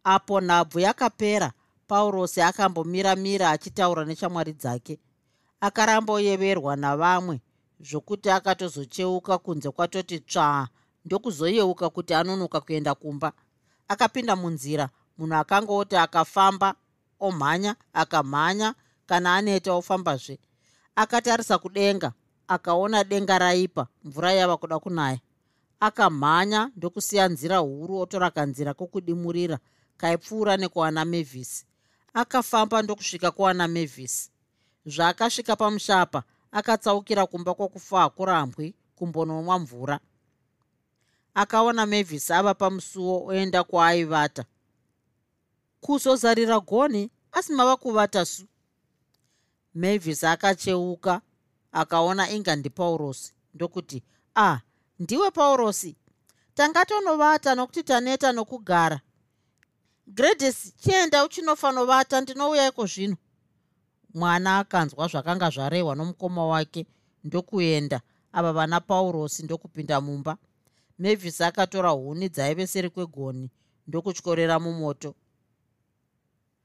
Apo 0.04 0.40
nhabvu 0.40 0.78
yakapera 0.80 1.52
paurosi 1.88 2.40
akambomira 2.42 3.16
mira 3.16 3.50
achitaura 3.50 4.04
neshamwari 4.04 4.52
dzake. 4.52 4.98
Akaramboyeverwa 5.60 6.76
navamwe 6.76 7.40
zvokuti 7.80 8.30
akatozocheuka 8.30 9.38
kunze 9.38 9.70
kwatoti 9.70 10.18
tsvaa! 10.20 10.66
ndokuzoyeuka 11.04 11.90
kuti 11.90 12.14
anonoka 12.14 12.60
kuenda 12.60 12.94
kumba. 12.94 13.32
Akapinda 13.88 14.36
munzira 14.36 14.90
munhu 15.18 15.34
akanga 15.34 15.72
oti 15.72 15.96
akafamba 15.96 16.74
omhanya 17.20 17.76
akamhanya 17.92 18.74
kana 19.10 19.34
aneta 19.36 19.72
ofambazve 19.74 20.38
akatarisa 20.96 21.58
kudenga 21.58 22.12
akaona 22.48 23.04
denga 23.04 23.38
raipa 23.38 23.86
mvura 24.04 24.32
yava 24.32 24.56
kuda 24.56 24.78
kunaya. 24.78 25.18
Akamhanya 25.80 26.70
ndokusiya 26.76 27.28
nzira 27.28 27.58
huru 27.58 27.98
otora 27.98 28.30
kanzira 28.30 28.74
kokudimurira 28.74 29.58
kaipfuura 29.96 30.56
nekuana 30.56 31.04
mavhisi 31.04 31.66
akafamba 32.14 32.82
ndokusvika 32.82 33.30
kuana 33.30 33.68
mavhisi 33.68 34.30
zvaakasvika 34.86 35.56
pamushapa 35.56 36.22
akatsaukira 36.52 37.26
kumba 37.26 37.54
kwokufa 37.54 38.00
hakurambwi 38.00 38.74
kumbononwa 38.96 39.58
mvura. 39.58 40.00
Akaona 41.34 41.86
mavhisi 41.86 42.32
ava 42.32 42.54
pamusuwo 42.54 43.24
oenda 43.26 43.64
kwaaivata 43.64 44.44
kuzozarira 45.80 46.60
goni 46.60 47.10
asi 47.32 47.52
mava 47.52 47.76
kuvata 47.76 48.24
su 48.24 48.46
mavhisi 49.74 50.26
akacheuka 50.26 51.20
akaona 51.72 52.30
inga 52.30 52.56
ndipaurosi 52.56 53.34
ndokuti 53.54 54.02
ah 54.36 54.58
ndiwe 54.98 55.30
paurosi 55.30 55.96
tanga 56.54 56.84
tonovata 56.84 57.54
nokuti 57.54 57.82
taneta 57.82 58.32
nokugara. 58.32 59.00
Gredis 60.06 60.74
chienda 60.76 61.24
uchinofanovata 61.24 62.20
ndinouya 62.20 62.68
iko 62.68 62.86
zvino. 62.86 63.16
Mwana 64.14 64.58
akanzwa 64.58 65.08
zvakanga 65.08 65.50
zvarehwa 65.50 65.94
nomukoma 65.94 66.46
wake 66.46 66.86
ndokuenda 67.24 68.00
ava 68.32 68.52
vana 68.52 68.80
paurosi 68.80 69.42
ndokupinda 69.42 70.00
mumba. 70.00 70.36
Mavhisi 70.98 71.44
akatora 71.44 71.90
huni 71.90 72.28
dzaive 72.28 72.66
seri 72.66 72.90
kwegoni 72.90 73.50
ndokutyorera 73.86 74.58
mumoto. 74.58 75.14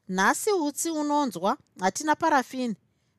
Nhasi 0.10 0.52
utsi 0.52 0.90
unonzwa 0.90 1.58
hatina 1.80 2.16
parafini 2.16 2.76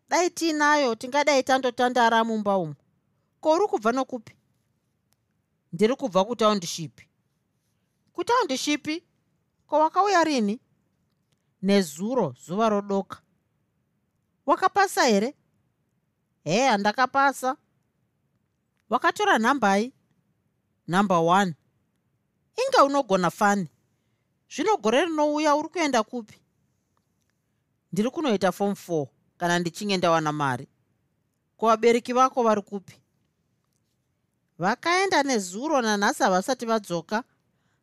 dai 0.08 0.30
tiinayo 0.30 0.94
tingadai 0.94 1.42
tandotandara 1.42 2.24
mumba 2.24 2.56
umu. 2.56 2.74
Ko 3.40 3.52
uri 3.52 3.66
kubva 3.66 3.92
nokupi? 3.92 4.36
Ndiri 5.72 5.96
kubva 5.96 6.24
kutaundishipi 6.24 7.08
kutaundishipi 8.12 9.04
ko 9.66 9.80
wakauya 9.80 10.24
rini? 10.24 10.60
Nezuro 11.62 12.34
zuva 12.46 12.68
rodoka. 12.68 13.22
Wakapasa 14.46 15.04
here? 15.04 15.34
He 16.44 16.66
handakapasa 16.68 17.56
wakatora 18.90 19.38
nhambai 19.38 19.92
number 20.88 21.18
one. 21.18 21.54
Inga 22.56 22.84
unogona 22.84 23.30
fani? 23.30 23.68
Zvino 24.50 24.76
gore 24.76 25.04
rinouya 25.04 25.56
uri 25.56 25.68
kuenda 25.68 26.02
kupi? 26.02 26.40
Ndiri 27.92 28.10
kunoita 28.10 28.52
fom 28.52 28.74
four 28.74 29.08
kana 29.38 29.58
ndichinge 29.58 29.96
ndawana 29.96 30.32
mari. 30.32 30.68
Kuvabereki 31.56 32.12
vako 32.12 32.42
vari 32.42 32.62
kupi? 32.62 32.96
Vakaenda 34.58 35.22
nezuro 35.22 35.82
nanhasi 35.82 36.22
havasati 36.22 36.66
vadzoka. 36.66 37.24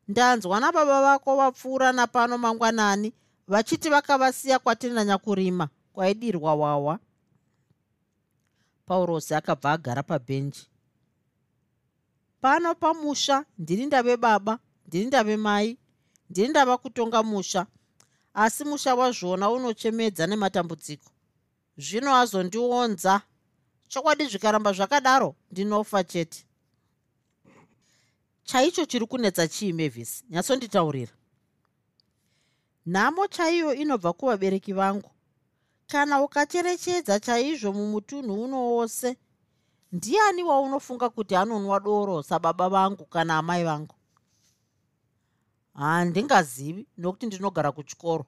Ndanzwa 0.08 0.60
nababa 0.60 1.02
vako 1.02 1.36
vapfuura 1.36 1.92
napano 1.92 2.38
mangwanani 2.38 3.14
vachiti 3.48 3.90
vakavasiya 3.90 4.60
kwatinanya 4.60 5.18
kurima 5.18 5.70
kwaidirwa 5.94 6.56
wawa. 6.56 7.00
Paurosi 8.86 9.36
akabva 9.36 9.72
agara 9.72 10.04
pabhenji 10.04 10.68
pano 12.42 12.76
pamusha 12.76 13.46
ndiri 13.58 13.86
ndave 13.86 14.18
baba 14.18 14.60
ndiri 14.88 15.06
ndave 15.06 15.38
mai 15.38 15.78
ndiri 16.30 16.48
ndava 16.48 16.78
kutonga 16.78 17.24
musha 17.24 17.66
asi 18.34 18.64
musha 18.64 18.96
wazvona 18.96 19.50
unochemedza 19.50 20.28
nematambudziko 20.28 21.12
zvino 21.78 22.16
azondionza 22.16 23.22
chokwadi 23.88 24.26
zvikaramba 24.26 24.74
zvakadaro 24.74 25.36
ndinofa 25.52 26.04
chete. 26.04 26.46
Chaicho 28.44 28.86
chiri 28.86 29.06
kunetsa 29.06 29.48
chii 29.48 29.74
mavhisi 29.74 30.26
nyatsonditaurira. 30.30 31.14
Nhamo 32.86 33.28
chaiyo 33.28 33.74
inobva 33.74 34.14
kuvabereki 34.14 34.74
vangu. 34.74 35.10
Kana 35.88 36.22
ukacherechedza 36.22 37.20
chaizvo 37.20 37.74
mumutunhu 37.74 38.44
uno 38.44 38.58
wose 38.72 39.18
ndiani 39.92 40.44
waunofunga 40.44 41.10
kuti 41.10 41.36
anonwa 41.36 41.80
doro 41.80 42.24
sababa 42.24 42.70
vangu 42.70 43.06
kana 43.06 43.38
amai 43.38 43.64
vangu? 43.64 43.96
Handingazivi 45.74 46.88
nokuti 46.98 47.26
ndinogara 47.26 47.72
kuchikoro 47.72 48.26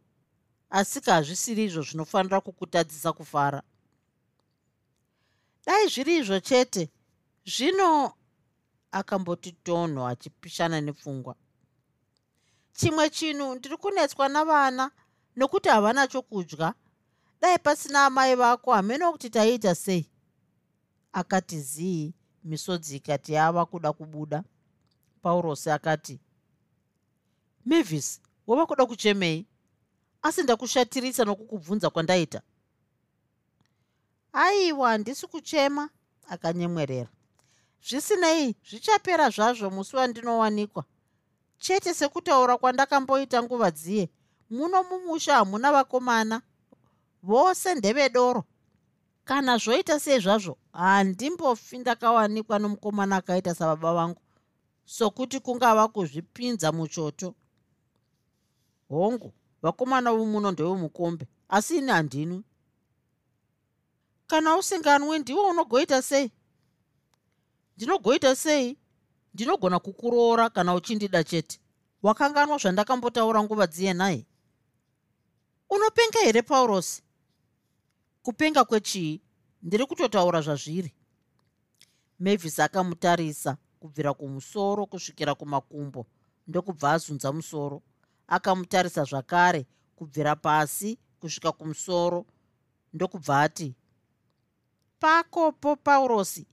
asi 0.76 1.02
kahazvisiri 1.02 1.64
izvo 1.64 1.82
zvinofanira 1.82 2.42
kukutadzisa 2.42 3.14
kufara. 3.14 3.62
Dai 5.66 5.88
zviri 5.88 6.18
izvo 6.18 6.40
chete 6.40 6.90
zvino 7.46 8.14
akamboti 8.92 9.52
tonho 9.52 10.08
achipishana 10.08 10.82
nepfungwa. 10.82 11.36
Chimwe 12.74 13.10
chinhu 13.10 13.56
ndiri 13.56 13.78
kunetswa 13.78 14.30
navana 14.30 14.92
nokuti 15.36 15.70
havana 15.70 16.08
chokudya. 16.08 16.74
Dai 17.42 17.58
pasina 17.60 18.06
amai 18.06 18.36
vako 18.36 18.74
hamene 18.74 19.12
kuti 19.12 19.30
taiita 19.30 19.76
sei? 19.76 20.12
Akati 21.14 21.62
zii 21.62 22.14
misodzi 22.44 22.96
ikati 22.96 23.34
yava 23.34 23.66
kuda 23.66 23.94
kubuda. 23.94 24.44
Paurosi 25.22 25.70
akati 25.70 26.20
mavis 27.66 28.22
wava 28.48 28.66
kuda 28.66 28.86
kuchemei 28.86 29.48
asi 30.26 30.44
ndakushatirisa 30.44 31.26
nokukubvunza 31.26 31.90
kwandaita. 31.90 32.42
Aiwa 34.34 34.90
handisi 34.90 35.28
kuchema 35.28 35.90
akanyemwerera. 36.30 37.10
Zvisinei 37.88 38.56
zvichapera 38.70 39.30
zvazvo 39.30 39.70
musi 39.70 39.96
wandinowanikwa. 39.96 40.84
Chete 41.58 41.94
sekutaura 41.94 42.58
kwandakamboita 42.58 43.44
nguva 43.44 43.72
dziye 43.72 44.10
muno 44.50 44.84
mumusha 44.84 45.36
hamuna 45.36 45.72
vakomana 45.72 46.42
vose 47.24 47.76
ndevedoro 47.76 48.44
kana 49.26 49.58
zvoita 49.58 50.00
sei 50.00 50.20
zvazvo 50.20 50.58
handimbofi 50.74 51.78
ndakawanikwa 51.78 52.60
nomukomana 52.60 53.16
akaita 53.16 53.56
sababa 53.56 53.94
vangu 53.94 54.22
sokuti 54.86 55.40
kungava 55.40 55.88
kuzvipinza 55.88 56.72
muchoto. 56.72 57.36
Hongu 58.90 59.34
vakomana 59.66 60.12
vomuno 60.14 60.52
ndevemukombe 60.52 61.28
asi 61.50 61.78
ini 61.78 61.92
handinwi. 61.92 62.44
Kana 64.28 64.58
usinganwi 64.58 65.20
ndiwo 65.20 65.50
unogoita 65.50 66.02
sei? 66.02 66.32
Ndinogoita 67.78 68.36
sei? 68.36 68.78
Ndinogona 69.34 69.80
kukuroora 69.80 70.50
kana 70.50 70.76
uchindida 70.76 71.24
chete. 71.24 71.60
Wakanganwa 72.04 72.58
zvandakambotaura 72.58 73.44
nguva 73.44 73.68
dziye 73.68 73.94
nai 73.94 74.26
unopenga 75.70 76.20
here 76.20 76.42
paurosi 76.42 77.04
kupenga 78.24 78.66
kwechii? 78.66 79.22
Ndiri 79.64 79.86
kutotaura 79.86 80.42
zvazviri. 80.42 80.94
Mavis 82.20 82.60
akamutarisa 82.60 83.58
kubvira 83.80 84.14
kumusoro 84.14 84.86
kusvikira 84.86 85.36
kumakumbo. 85.36 86.06
Ndokubva 86.48 86.92
azunza 86.92 87.32
musoro 87.32 87.82
akamutarisa 88.28 89.04
zvakare 89.04 89.66
kubvira 89.96 90.36
pasi 90.36 91.00
kusvika 91.20 91.52
kumusoro. 91.52 92.26
Ndokubva 92.94 93.42
ati 93.42 93.76
pakopo 95.00 95.76
paurosi 95.76 96.48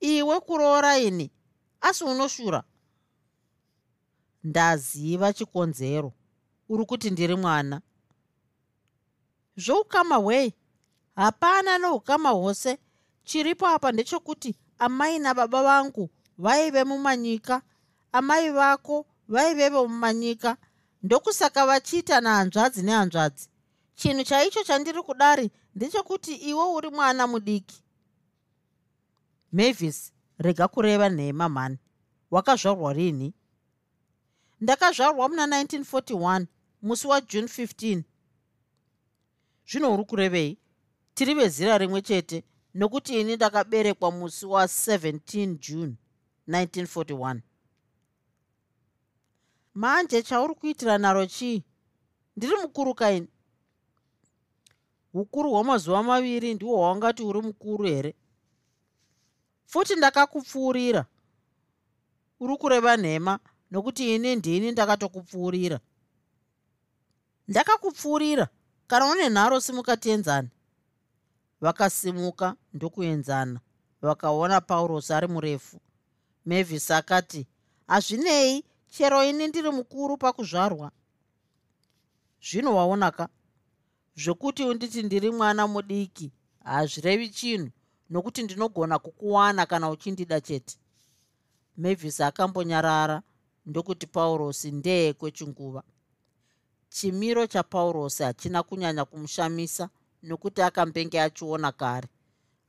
iwe 0.00 0.40
kuroora 0.40 0.98
ini 0.98 1.30
asi 1.80 2.04
unoshura? 2.04 2.64
Ndaziva 4.44 5.32
chikonzero 5.32 6.12
uri 6.68 6.84
kuti 6.86 7.10
ndiri 7.10 7.36
mwana. 7.36 7.80
Zvoukama 9.56 10.16
hwei 10.16 10.54
hapana 11.16 11.78
neukama 11.78 12.30
hwose? 12.30 12.78
Chiripo 13.24 13.66
apa 13.66 13.92
ndechekuti 13.92 14.54
amai 14.78 15.18
nababa 15.18 15.62
vangu 15.62 16.10
vaive 16.38 16.84
mumanyika 16.84 17.62
amai 18.12 18.50
vako 18.50 19.06
vaivevo 19.28 19.88
mumanyika 19.88 20.56
ndokusaka 21.06 21.66
vachiita 21.66 22.20
nahanzvadzi 22.20 22.82
nehanzvadzi. 22.82 23.48
Chinhu 23.94 24.24
chaicho 24.24 24.62
chandiri 24.64 25.02
kudari 25.02 25.50
ndechekuti 25.74 26.34
iwe 26.34 26.64
uri 26.76 26.90
mwana 26.90 27.26
mudiki. 27.26 27.82
Mavis 29.52 30.12
rega 30.38 30.68
kureva 30.68 31.08
nhema 31.08 31.48
mhani 31.48 31.78
wakazvarwa 32.30 32.92
rini? 32.92 33.34
Ndakazvarwa 34.60 35.28
muna 35.28 35.46
1941 35.46 36.46
musi 36.82 37.06
wajune 37.06 37.46
15 37.46 38.02
zvino 39.68 39.94
uri 39.94 40.04
kurevei? 40.04 40.58
Tiri 41.14 41.34
vezira 41.34 41.78
rimwe 41.78 42.02
chete 42.02 42.44
nokuti 42.74 43.20
ini 43.20 43.36
ndakaberekwa 43.36 44.10
musi 44.10 44.46
wa17 44.46 45.58
june 45.58 45.94
1941 46.48 47.40
manje 49.76 50.22
chauri 50.22 50.54
kuitira 50.54 50.98
naro 50.98 51.26
chii? 51.26 51.62
Ndiri 52.36 52.56
mukuru 52.62 52.94
kaini 52.94 53.28
ukuru 55.14 55.50
hwamazuva 55.50 56.02
maviri 56.02 56.54
ndihwo 56.54 56.76
hwaungati 56.76 57.22
uri 57.22 57.40
mukuru 57.42 57.84
here? 57.84 58.14
Futi 59.66 59.94
ndakakupfuurira. 59.96 61.06
Uri 62.40 62.56
kureva 62.56 62.96
nhema 62.96 63.38
nokuti 63.70 64.14
ini 64.14 64.36
ndini 64.36 64.72
ndakatokupfuurira. 64.72 65.80
Ndakakupfuurira 67.48 68.48
kana 68.86 69.06
une 69.06 69.28
nharo 69.28 69.60
simuka 69.60 69.96
tienzani 69.96 70.48
vakasimuka 71.60 72.56
ndokuenzana 72.74 73.60
vakaona 74.02 74.60
paurosi 74.60 75.12
ari 75.12 75.26
murefu. 75.28 75.80
Mavis 76.44 76.90
akati 76.90 77.46
hazvinei 77.86 78.64
chero 78.96 79.24
ini 79.24 79.48
ndiri 79.48 79.70
mukuru 79.70 80.16
pakuzvarwa. 80.16 80.90
Zvino 82.42 82.76
waonaka 82.76 83.28
zvokuti 84.16 84.64
unditi 84.64 85.02
ndiri 85.02 85.30
mwana 85.30 85.66
mudiki 85.66 86.32
hazvirevi 86.64 87.28
chinhu 87.28 87.70
nokuti 88.10 88.42
ndinogona 88.42 88.98
kukuwana 88.98 89.66
kana 89.66 89.90
uchindida 89.90 90.40
chete. 90.40 90.78
Mavis 91.76 92.20
akambonyarara 92.20 93.22
ndokuti 93.66 94.06
paurosi 94.06 94.70
ndee 94.70 95.12
kwechinguva. 95.12 95.82
Chimiro 96.88 97.46
chapaurosi 97.46 98.22
hachina 98.22 98.62
kunyanya 98.62 99.04
kumushamisa 99.04 99.88
nokuti 100.22 100.62
akambenge 100.62 101.20
achiona 101.20 101.72
kare. 101.72 102.08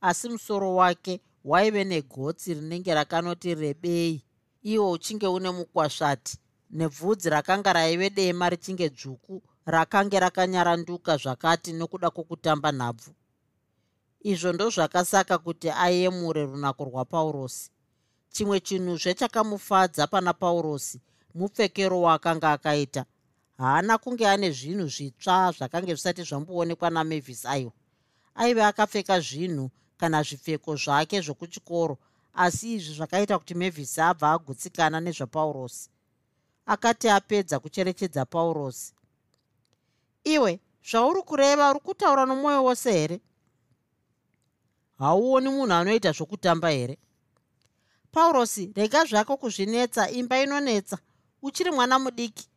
Asi 0.00 0.28
musoro 0.28 0.74
wake 0.74 1.20
waive 1.44 1.84
negotsi 1.84 2.54
rinenge 2.54 2.94
rakanoti 2.94 3.54
rebei 3.54 4.27
iwo 4.62 4.90
uchinge 4.90 5.26
une 5.26 5.50
mukwasvati 5.50 6.38
nebvudzi 6.70 7.30
rakanga 7.30 7.72
raive 7.72 8.10
dema 8.10 8.50
richinge 8.50 8.88
dzvuku 8.88 9.42
rakange 9.66 10.20
rakanyaranduka 10.20 11.16
zvakati 11.16 11.72
nokuda 11.72 12.10
kwokutamba 12.10 12.72
nhabvu. 12.72 13.10
Izvo 14.20 14.52
ndozvakasaka 14.52 15.38
kuti 15.38 15.70
ayemure 15.70 16.42
runako 16.46 16.84
rwapaurosi 16.84 17.70
chimwe 18.32 18.60
chinhuzve 18.60 19.14
chakamufadza 19.14 20.06
pana 20.06 20.32
paurosi 20.32 21.00
mupfekero 21.34 22.00
waakanga 22.02 22.52
akaita 22.52 23.04
haana 23.58 23.98
kunge 23.98 24.26
ane 24.28 24.50
zvinhu 24.50 24.86
zvitsva 24.94 25.52
zvakange 25.56 25.92
zvisati 25.94 26.22
zvamboonekwa 26.22 26.90
namavis 26.90 27.46
aiwa 27.46 27.72
aive 28.34 28.62
akapfeka 28.64 29.20
zvinhu 29.20 29.70
kana 30.00 30.22
zvipfeko 30.22 30.76
zvake 30.76 31.20
zvokuchikoro 31.20 31.98
asi 32.34 32.74
izvi 32.74 32.94
zvakaita 32.94 33.38
kuti 33.38 33.54
mavis 33.54 33.98
abva 33.98 34.32
agutsikana 34.32 35.00
nezvapaurosi 35.00 35.90
akati 36.66 37.08
apedza 37.08 37.58
kucherechedza 37.58 38.24
paurosi 38.24 38.94
iwe 40.24 40.60
zvauri 40.90 41.22
kureva 41.22 41.70
uri 41.70 41.80
kutaura 41.80 42.26
nomwoyo 42.26 42.64
wose 42.64 42.92
here? 42.92 43.20
Hauoni 44.98 45.48
munhu 45.48 45.72
anoita 45.72 46.12
zvokutamba 46.12 46.68
here? 46.70 46.98
Paurosi 48.12 48.72
rega 48.76 49.04
zvako 49.04 49.36
kuzvinetsa 49.36 50.10
imba 50.10 50.42
inonetsa. 50.42 50.98
Uchiri 51.42 51.70
mwana 51.70 51.98
mudiki. 51.98 52.48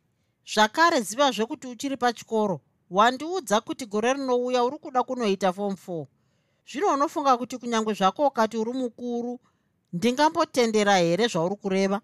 Zvakare 0.54 1.00
zivazve 1.00 1.46
kuti 1.46 1.66
uchiri 1.66 1.96
pachikoro. 1.96 2.60
Wandiudza 2.90 3.60
kuti 3.60 3.86
gore 3.86 4.12
rinouya 4.12 4.64
uri 4.64 4.78
kuda 4.78 5.02
kunoita 5.02 5.52
fom 5.52 5.72
4 5.72 6.06
zvino 6.66 6.94
unofunga 6.94 7.36
kuti 7.36 7.58
kunyange 7.58 7.92
zvako 7.94 8.26
ukati 8.26 8.56
uri 8.56 8.72
mukuru 8.72 9.40
ndingambotendera 9.92 10.96
here 10.96 11.28
zvauri 11.28 11.56
kureva? 11.56 12.00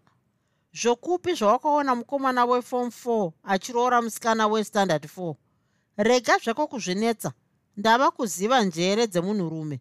Zvokupi 0.73 1.35
zvawakaona 1.35 1.95
mukomana 1.95 2.45
wefom 2.45 2.89
4 2.89 3.33
achiroora 3.45 4.03
musikana 4.03 4.47
westandard 4.47 5.05
4 5.05 5.35
rega 5.97 6.39
zvako 6.39 6.67
kuzvinetsa. 6.67 7.33
Ndava 7.77 8.11
kuziva 8.11 8.65
njere 8.65 9.07
dzemunhurume. 9.07 9.81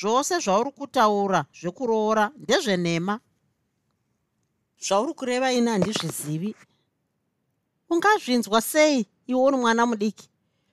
Zvose 0.00 0.38
zvauri 0.38 0.70
kutaura 0.70 1.44
zvekuroora 1.60 2.30
ndezvenhema. 2.36 3.20
Zvauri 4.86 5.14
kureva 5.14 5.52
ini 5.52 5.70
handizvizivi. 5.70 6.54
Ungazvinzwa 7.90 8.60
sei 8.60 9.06
iwe 9.26 9.42
uri 9.42 9.56
mwana 9.56 9.86
mudiki? 9.86 10.28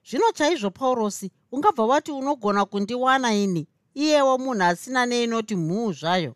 Zvino 0.10 0.32
chaizvo 0.32 0.72
paurosi 0.72 1.32
ungabva 1.52 1.86
wati 1.86 2.12
unogona 2.12 2.66
kundiwana 2.66 3.34
ini? 3.34 3.68
Iyewo 3.94 4.38
munhu 4.38 4.64
asina 4.64 5.06
neinoti 5.06 5.56
mhuu 5.56 5.94
zvayo 5.94 6.36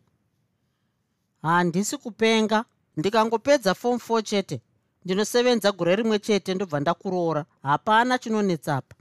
handisi 1.42 1.98
kupenga. 1.98 2.66
Ndikangopedza 2.98 3.74
fom 3.74 3.98
4 3.98 4.22
chete. 4.22 4.62
Ndinosevenza 5.06 5.72
gore 5.72 5.96
rimwe 5.96 6.20
chete 6.20 6.54
ndobva 6.54 6.80
ndakuroora. 6.80 7.46
Hapana 7.64 8.18
chinonetsapa. 8.18 8.96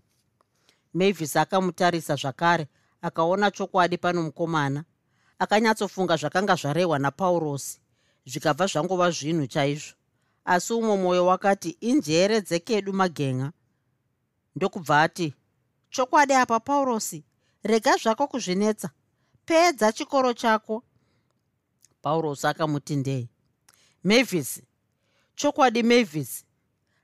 Mavis 0.94 1.36
akamutarisa 1.36 2.16
zvakare 2.16 2.66
akaona 3.02 3.50
chokwadi 3.50 3.98
pano 3.98 4.22
mukomana. 4.22 4.84
Akanyatsofunga 5.38 6.16
zvakanga 6.16 6.54
zvarehwa 6.54 6.98
napaurosi. 6.98 7.80
Zvikabva 8.26 8.66
zvangova 8.66 9.10
zvinhu 9.10 9.46
chaizvo. 9.46 9.94
Asi 10.44 10.72
umwe 10.72 10.96
mwoyo 10.96 11.26
wakati 11.26 11.70
injere 11.70 12.40
dzekedu 12.40 12.92
magenga. 12.92 13.52
Ndokubva 14.56 15.02
ati 15.02 15.34
chokwadi 15.90 16.34
apa 16.34 16.60
paurosi? 16.60 17.24
Rega 17.62 17.96
zvako 17.96 18.26
kuzvinetsa. 18.26 18.90
Pedza 19.44 19.92
chikoro 19.92 20.32
chako 20.32 20.82
paurosi 22.02 22.46
akamuti 22.46 22.96
ndei 22.96 23.28
mavis 24.04 24.62
chokwadi 25.34 25.82
mavis 25.82 26.44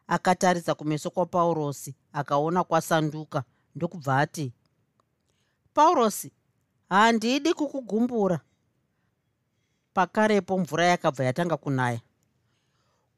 akatarisa 0.07 0.75
kumeso 0.75 1.11
kwapaurosi 1.11 1.95
akaona 2.13 2.65
kwasanduka. 2.65 3.45
Ndokubva 3.75 4.19
ati? 4.19 4.53
Paurosi 5.75 6.33
handidi 6.89 7.55
kukugumbura. 7.55 8.41
Pakarepo 9.95 10.59
mvura 10.59 10.87
yakabva 10.87 11.25
yatanga 11.25 11.57
kunaya. 11.57 12.01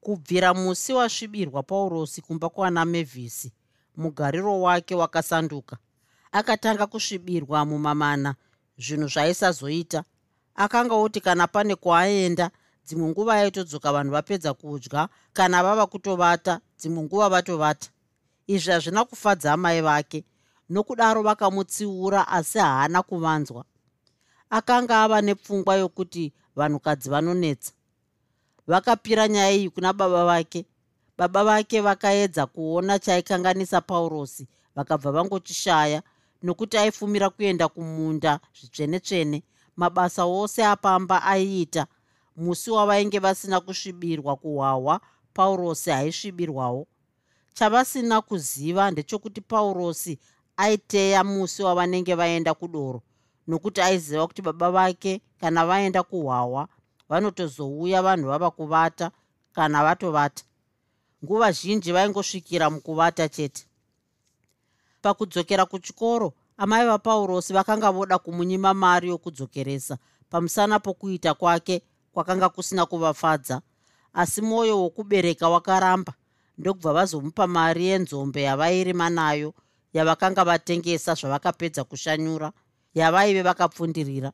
Kubvira 0.00 0.54
musi 0.54 0.92
wasvibirwa 0.92 1.62
paurosi 1.62 2.22
kumba 2.22 2.48
kwana 2.48 2.84
mevhisi 2.84 3.52
mugariro 3.96 4.60
wake 4.60 4.94
wakasanduka. 4.94 5.76
Akatanga 6.32 6.86
kusvibirwa 6.86 7.64
mumamana 7.64 8.34
zvinhu 8.78 9.08
zvaisazoita 9.08 10.04
akanga 10.56 10.94
oti 10.94 11.20
kana 11.20 11.46
pane 11.46 11.74
kwaaenda 11.76 12.50
dzimwe 12.86 13.08
nguva 13.08 13.34
aitodzoka 13.34 13.92
vanhu 13.92 14.12
vapedza 14.12 14.54
kudya 14.54 15.08
kana 15.32 15.62
vava 15.62 15.86
kutovata 15.86 16.60
dzimwe 16.78 17.02
nguva 17.02 17.28
vatovata. 17.28 17.88
Izvi 18.46 18.70
hazvina 18.72 19.04
kufadza 19.04 19.52
amai 19.52 19.80
vake 19.80 20.24
nokudaro 20.70 21.22
vakamutsiura 21.22 22.28
asi 22.28 22.58
haana 22.58 23.02
kuvanzwa. 23.02 23.64
Akanga 24.50 25.02
ava 25.02 25.20
nepfungwa 25.20 25.76
yokuti 25.76 26.32
vanhukadzi 26.56 27.10
vanonetsa. 27.10 27.72
Vakapira 28.66 29.28
nyaya 29.28 29.52
iyi 29.52 29.70
kuna 29.70 29.92
baba 29.92 30.24
vake. 30.24 30.66
Baba 31.18 31.44
vake 31.44 31.80
vakaedza 31.80 32.46
kuona 32.46 32.98
chaikanganisa 32.98 33.80
paurosi 33.80 34.48
vakabva 34.76 35.12
vangochishaya 35.12 36.02
nokuti 36.42 36.78
aifumira 36.78 37.30
kuenda 37.30 37.68
kumunda 37.68 38.40
zvitsvene-tsvene 38.54 39.42
mabasa 39.76 40.24
ose 40.24 40.64
apamba 40.64 41.22
aiita. 41.22 41.86
Musi 42.36 42.70
wavainge 42.70 43.18
vasina 43.18 43.60
kusvibirwa 43.60 44.36
kuhwahwa 44.36 45.00
paurosi 45.34 45.90
aisvibirwawo 45.90 46.86
chavasina 47.54 48.20
kuziva 48.20 48.90
ndechekuti 48.90 49.40
paurosi 49.40 50.18
aiteya 50.56 51.24
musi 51.24 51.62
wavanenge 51.62 52.14
vaenda 52.14 52.54
kudoro 52.54 53.02
nokuti 53.46 53.80
aiziva 53.80 54.26
kuti 54.26 54.42
baba 54.42 54.70
vake 54.70 55.20
kana 55.40 55.66
vaenda 55.66 56.02
kuhwahwa 56.02 56.68
vanotozouya 57.08 58.02
vanhu 58.02 58.26
vava 58.28 58.50
kuvata 58.50 59.10
kana 59.52 59.82
vatovata. 59.84 60.44
Nguva 61.24 61.52
zhinji 61.52 61.92
vaingosvikira 61.92 62.70
mukuvata 62.70 63.28
chete. 63.28 63.66
Pakudzokera 65.02 65.66
kuchikoro 65.66 66.32
amai 66.56 66.86
vapaurosi 66.86 67.52
vakanga 67.52 67.92
voda 67.92 68.18
kumunyima 68.18 68.74
mari 68.74 69.08
yokudzokeresa. 69.08 69.98
Pamusana 70.30 70.78
pokuita 70.78 71.34
kwake 71.34 71.82
kwakanga 72.12 72.48
kusina 72.48 72.86
kuvafadza. 72.86 73.60
Asi 74.12 74.42
mwoyo 74.42 74.82
wokubereka 74.82 75.48
wakaramba. 75.48 76.12
Ndokubva 76.58 76.92
vazomupa 76.92 77.46
mari 77.46 77.86
yenzombe 77.86 78.42
yavairima 78.42 79.10
nayo 79.10 79.54
yavakanga 79.92 80.44
vatengesa 80.44 81.14
zvavakapedza 81.14 81.84
kushanyura 81.84 82.52
yavaive 82.94 83.42
vakapfundirira. 83.42 84.32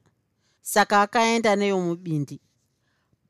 Saka 0.61 1.03
akaenda 1.03 1.57
neyo 1.57 1.81
mubindi 1.81 2.41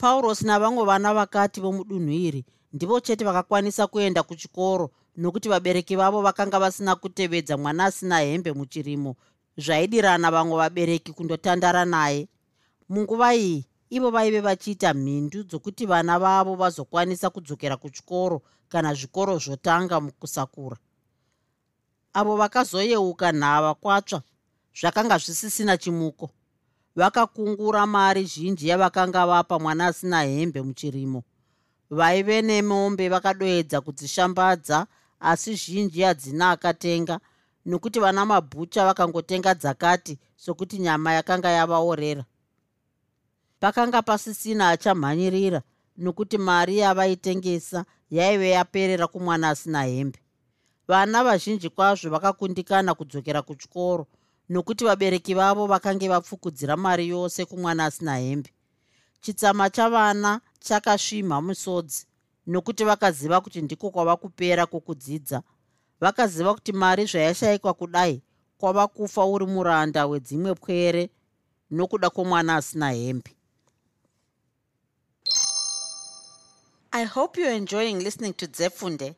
paurosi 0.02 0.46
navamwe 0.46 0.84
vana 0.84 1.14
vakati 1.14 1.60
vomudunhu 1.60 2.10
iri 2.10 2.44
ndivo 2.72 3.00
chete 3.00 3.24
vakakwanisa 3.24 3.86
kuenda 3.86 4.22
kuchikoro 4.22 4.90
nokuti 5.16 5.48
vabereki 5.48 5.96
vavo 5.96 6.22
vakanga 6.22 6.58
vasina 6.58 6.96
kutevedza 6.96 7.56
mwana 7.56 7.84
asina 7.84 8.20
hembe 8.20 8.52
muchirimo. 8.52 9.16
Zvaidirana 9.58 10.30
vamwe 10.30 10.56
vabereki 10.56 11.12
kundotandara 11.12 11.84
naye. 11.84 12.28
Munguva 12.88 13.34
iyi 13.34 13.66
ivo 13.90 14.10
vaive 14.10 14.40
vachiita 14.40 14.94
mhindu 14.94 15.42
dzokuti 15.42 15.86
vana 15.86 16.18
vavo 16.18 16.54
vazokwanisa 16.54 17.30
kudzokera 17.30 17.76
kuchikoro 17.76 18.42
kana 18.68 18.94
zvikoro 18.94 19.38
zvotanga 19.38 20.00
mukusakura. 20.00 20.76
Avo 22.12 22.36
vakazoyeuka 22.36 23.32
nhava 23.32 23.74
kwatsva 23.74 24.22
zvakanga 24.80 25.18
zvisisina 25.18 25.76
chimuko. 25.76 26.30
Vakakungura 26.96 27.86
mari 27.86 28.24
zhinji 28.24 28.68
yavakanga 28.68 29.26
vapa 29.26 29.58
mwana 29.58 29.86
asina 29.86 30.22
hembe 30.22 30.62
muchirimo. 30.62 31.22
Vaive 31.90 32.42
nemombe 32.42 33.08
vakadoedza 33.08 33.80
kudzishambadza 33.80 34.86
asi 35.22 35.54
zhinji 35.54 36.02
hadzina 36.02 36.50
akatenga. 36.50 37.20
Nokuti 37.66 38.00
vana 38.00 38.26
mabhucha 38.26 38.84
vakangotenga 38.84 39.54
dzakati 39.54 40.18
sokuti 40.36 40.78
nyama 40.78 41.12
yakanga 41.12 41.50
yavaorera. 41.50 42.24
Pakanga 43.60 44.02
pasisina 44.02 44.68
achamhanyirira 44.68 45.62
nokuti 45.96 46.38
mari 46.38 46.78
yavaitengesa 46.78 47.84
yaive 48.10 48.50
yaperera 48.50 49.06
kumwana 49.06 49.48
asina 49.48 49.84
hembe. 49.84 50.18
Vana 50.88 51.24
vazhinji 51.24 51.68
kwazvo 51.70 52.10
vakakundikana 52.10 52.94
kudzokera 52.94 53.42
kuchikoro 53.42 54.06
nokuti 54.48 54.84
vabereki 54.84 55.34
vavo 55.34 55.66
vakange 55.66 56.08
vapfukudzira 56.08 56.76
mari 56.76 57.08
yose 57.08 57.44
kumwana 57.44 57.84
asina 57.84 58.16
hembe. 58.18 58.50
Chitsama 59.20 59.70
chavana 59.70 60.40
chakasvimha 60.60 61.40
musodzi 61.40 62.06
nokuti 62.46 62.84
vakaziva 62.84 63.40
kuti 63.40 63.62
ndiko 63.62 63.90
kwava 63.90 64.16
kupera 64.16 64.66
kwokudzidza. 64.66 65.42
Vakaziva 66.00 66.54
kuti 66.54 66.72
mari 66.72 67.06
zvayashayikwa 67.06 67.74
kudai 67.74 68.22
kwava 68.58 68.88
kufa 68.88 69.24
uri 69.24 69.46
muranda 69.46 70.06
wedzimwe 70.06 70.54
pwere 70.54 71.10
nokuda 71.70 72.10
kwomwana 72.10 72.56
asina 72.56 72.90
hembe. 72.90 73.30
I 76.92 77.04
hope 77.04 77.40
you're 77.40 77.56
enjoying 77.56 77.98
listening 78.04 78.34
to 78.34 78.46
zefunde. 78.46 79.14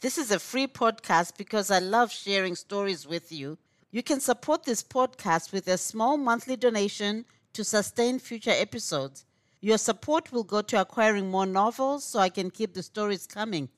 This 0.00 0.18
is 0.18 0.30
a 0.32 0.38
free 0.38 0.66
podcast 0.66 1.36
because 1.38 1.70
i 1.70 1.78
love 1.78 2.10
sharing 2.10 2.56
stories 2.56 3.06
with 3.06 3.30
you. 3.30 3.56
You 3.92 4.02
can 4.02 4.20
support 4.20 4.64
this 4.64 4.82
podcast 4.82 5.52
with 5.52 5.68
a 5.68 5.78
small 5.78 6.16
monthly 6.16 6.56
donation 6.56 7.24
to 7.52 7.62
sustain 7.64 8.18
future 8.18 8.50
episodes 8.50 9.24
your 9.62 9.78
support 9.78 10.30
will 10.32 10.44
go 10.44 10.60
to 10.60 10.78
acquiring 10.80 11.30
more 11.30 11.46
novels 11.46 12.04
so 12.04 12.18
i 12.18 12.28
can 12.28 12.50
keep 12.50 12.74
the 12.74 12.82
stories 12.82 13.26
coming 13.26 13.68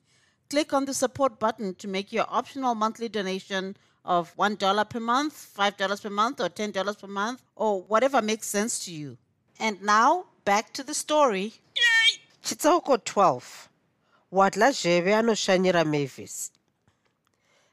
click 0.50 0.72
on 0.72 0.84
the 0.84 0.94
support 0.94 1.38
button 1.38 1.74
to 1.74 1.86
make 1.88 2.12
your 2.12 2.26
optional 2.28 2.74
monthly 2.74 3.08
donation 3.08 3.76
of 4.04 4.36
$1 4.36 4.90
per 4.90 5.00
month, 5.00 5.48
$5 5.58 6.02
per 6.02 6.10
month, 6.10 6.40
or 6.40 6.48
$10 6.50 7.00
per 7.00 7.06
month, 7.06 7.42
or 7.56 7.82
whatever 7.82 8.20
makes 8.20 8.46
sense 8.46 8.84
to 8.84 8.92
you. 8.92 9.16
And 9.58 9.80
now, 9.82 10.26
back 10.44 10.72
to 10.74 10.82
the 10.82 10.92
story. 10.94 11.54
chitsauko 12.42 12.96
12 12.98 13.68
wadla 14.32 14.70
zheve 14.72 15.14
anoshanyira 15.14 15.84
mavis 15.84 16.52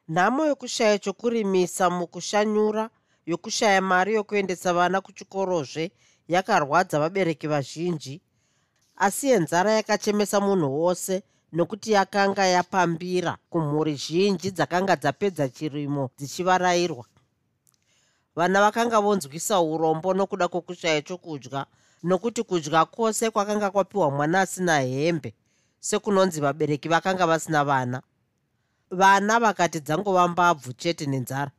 nhamo 0.09 0.45
yokushaya 0.45 0.99
chokurimisa 0.99 1.89
mukushanyura 1.89 2.89
yokushaya 3.25 3.81
mari 3.81 4.13
yokuendesa 4.13 4.73
vana 4.73 5.01
kuchikorozve 5.01 5.91
yakarwadza 6.33 6.99
vabereki 6.99 7.47
vazhinji 7.47 8.21
asi 9.05 9.27
yenzara 9.27 9.71
yakachemesa 9.71 10.39
munhu 10.39 10.81
wose 10.81 11.23
nokuti 11.53 11.91
yakanga 11.91 12.45
yapambira 12.45 13.37
kumhuri 13.49 13.95
zhinji 13.95 14.51
dzakanga 14.51 14.95
dzapedza 14.95 15.49
chirimo 15.49 16.09
dzichivarayirwa. 16.17 17.05
Vana 18.35 18.61
vakanga 18.61 19.01
vonzwisa 19.01 19.61
urombo 19.61 20.13
nokuda 20.13 20.47
kwokushaya 20.47 21.01
chokudya 21.01 21.65
nokuti 22.03 22.43
kudya 22.43 22.85
kwose 22.85 23.29
kwakanga 23.29 23.71
kwapiwa 23.71 24.11
mwana 24.11 24.41
asina 24.41 24.79
hembe 24.79 25.33
sekunonzi 25.79 26.41
vabereki 26.41 26.87
vakanga 26.89 27.27
vasina 27.27 27.63
vana. 27.63 28.01
Vana 28.91 29.39
vakati 29.39 29.79
dzangova 29.79 30.27
mbabvu 30.27 30.73
chete 30.73 31.05
nenzara 31.05 31.51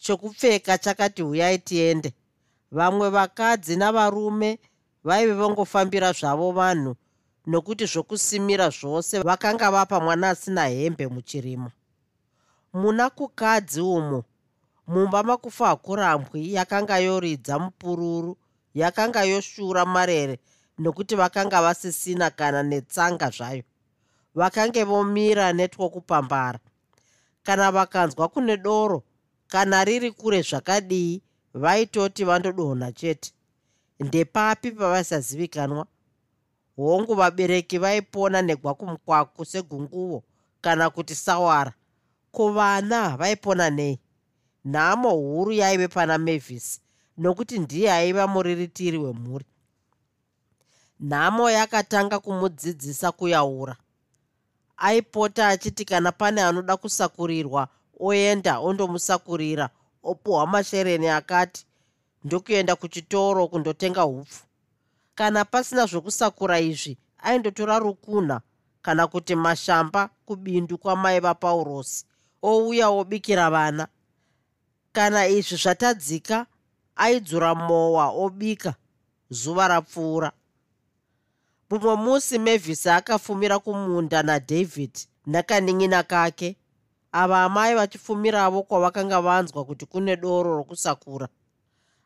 chokupfeka 0.00 0.78
chakati 0.78 1.22
huyai 1.22 1.58
tiende 1.58 2.12
vamwe 2.72 3.10
vakadzi 3.10 3.76
navarume 3.76 4.58
vaive 5.04 5.32
vangofambira 5.32 6.12
zvavo 6.12 6.52
vanhu 6.52 6.96
nokuti 7.46 7.86
zvokusimira 7.86 8.70
zvose 8.70 9.22
vakanga 9.22 9.70
vapa 9.70 10.00
mwana 10.00 10.30
asina 10.30 10.66
hembe 10.66 11.06
muchirimo. 11.06 11.70
Muna 12.72 13.10
kukadzi 13.10 13.80
umo 13.80 14.24
mumba 14.86 15.22
makufa 15.22 15.66
hakurambwi 15.66 16.54
yakanga 16.54 16.98
yoridza 16.98 17.58
mupururu 17.58 18.36
yakanga 18.74 19.22
yoshura 19.22 19.84
marere 19.84 20.38
nokuti 20.78 21.14
vakanga 21.16 21.62
vasisina 21.62 22.30
kana 22.30 22.62
netsanga 22.62 23.30
zvayo. 23.30 23.62
Vakange 24.34 24.84
vomira 24.84 25.52
netwokupambara. 25.52 26.58
Kana 27.42 27.72
vakanzwa 27.72 28.28
kune 28.28 28.56
doro 28.56 29.02
kana 29.48 29.84
riri 29.84 30.10
kure 30.10 30.42
zvakadii 30.42 31.22
vaitoti 31.58 32.24
vandodonha 32.24 32.92
chete. 32.92 33.32
Ndepapi 34.00 34.70
pavasazivikanwa 34.72 35.86
hongu 36.76 37.14
vabereki 37.14 37.78
vaipona 37.78 38.42
negwakumukwaku 38.42 39.44
segunguvo 39.44 40.24
kana 40.60 40.90
kuti 40.90 41.14
sawara. 41.14 41.72
Ko 42.32 42.52
vana 42.52 43.16
vaipona 43.16 43.70
nei? 43.70 43.98
Nhamo 44.64 45.10
huru 45.10 45.52
yaive 45.52 45.88
pana 45.88 46.18
mavis 46.18 46.80
nokuti 47.18 47.58
ndiye 47.58 47.92
aiva 47.92 48.26
muriritiri 48.26 48.98
wemhuri. 48.98 49.44
Nhamo 51.00 51.50
yakatanga 51.50 52.18
kumudzidzisa 52.18 53.12
kuyaura. 53.12 53.76
Aipota 54.76 55.48
achiti 55.48 55.84
kana 55.84 56.12
pane 56.12 56.42
anoda 56.42 56.76
kusakurirwa 56.76 57.68
oenda 58.00 58.58
ondomusakurira 58.58 59.70
opuhwa 60.02 60.46
mashereni 60.46 61.08
akati 61.08 61.66
ndokuenda 62.24 62.76
kuchitoro 62.76 63.48
kundotenga 63.48 64.06
upfu 64.06 64.44
kana 65.14 65.44
pasina 65.44 65.86
zvokusakura 65.86 66.60
izvi 66.60 66.98
aindotora 67.18 67.78
rukunha 67.78 68.40
kana 68.82 69.06
kuti 69.06 69.34
mashamba 69.34 70.10
kubindu 70.26 70.78
kwamai 70.78 71.20
vapaurosi 71.20 72.04
ouya 72.42 72.88
obikira 72.88 73.50
vana. 73.50 73.88
Kana 74.92 75.26
izvi 75.26 75.56
zvatadzika 75.56 76.46
aidzura 76.96 77.54
mowa 77.54 78.06
obika 78.08 78.74
zuva 79.30 79.68
rapfuura. 79.68 80.32
Mumwe 81.70 81.96
musi 81.96 82.38
mavhisi 82.38 82.88
akafumira 82.90 83.58
kumunda 83.58 84.22
nadavid 84.22 84.90
nakanin'ina 85.26 86.02
kake 86.02 86.56
ava 87.12 87.44
amai 87.44 87.74
vachifumiravo 87.74 88.62
kwavakanga 88.62 89.20
vanzwa 89.20 89.64
kuti 89.64 89.86
kune 89.86 90.16
doro 90.16 90.56
rokusakura. 90.56 91.28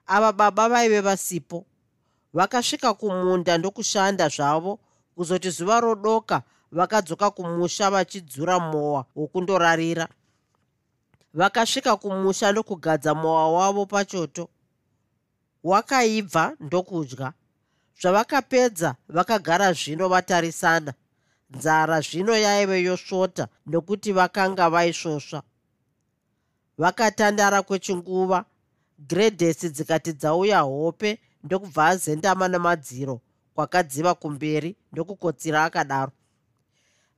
Ava 0.06 0.32
baba 0.32 0.68
vaive 0.68 1.00
vasipo. 1.00 1.64
Vakasvika 2.32 2.94
kumunda 2.94 3.58
ndokushanda 3.58 4.28
zvavo 4.28 4.78
kuzoti 5.14 5.50
zuva 5.50 5.80
rodoka 5.80 6.42
vakadzoka 6.72 7.30
kumusha 7.30 7.90
vachidzura 7.90 8.58
mowa 8.60 9.04
wokundorarira. 9.16 10.08
Vakasvika 11.34 11.96
kumusha 11.96 12.52
ndokugadza 12.52 13.14
mowa 13.14 13.52
wavo 13.52 13.86
pachoto. 13.86 14.48
Wakaibva 15.64 16.56
ndokudya. 16.60 17.32
Zvavakapedza 18.00 18.94
vakagara 19.08 19.72
zvino 19.72 20.08
vatarisana 20.08 20.94
nzara 21.56 22.00
zvino 22.00 22.36
yaive 22.36 22.82
yosvota 22.82 23.48
nokuti 23.66 24.12
vakanga 24.12 24.70
vaisvosva. 24.70 25.42
Vakatandara 26.78 27.62
kwechinguva 27.62 28.44
gredhesi 28.98 29.68
dzikati 29.68 30.12
dzauya 30.12 30.60
hope 30.60 31.18
ndokubva 31.44 31.86
azendama 31.86 32.48
namadziro 32.48 33.20
kwakadziva 33.54 34.14
kumberi 34.14 34.76
ndokukotsira 34.92 35.64
akadaro. 35.64 36.12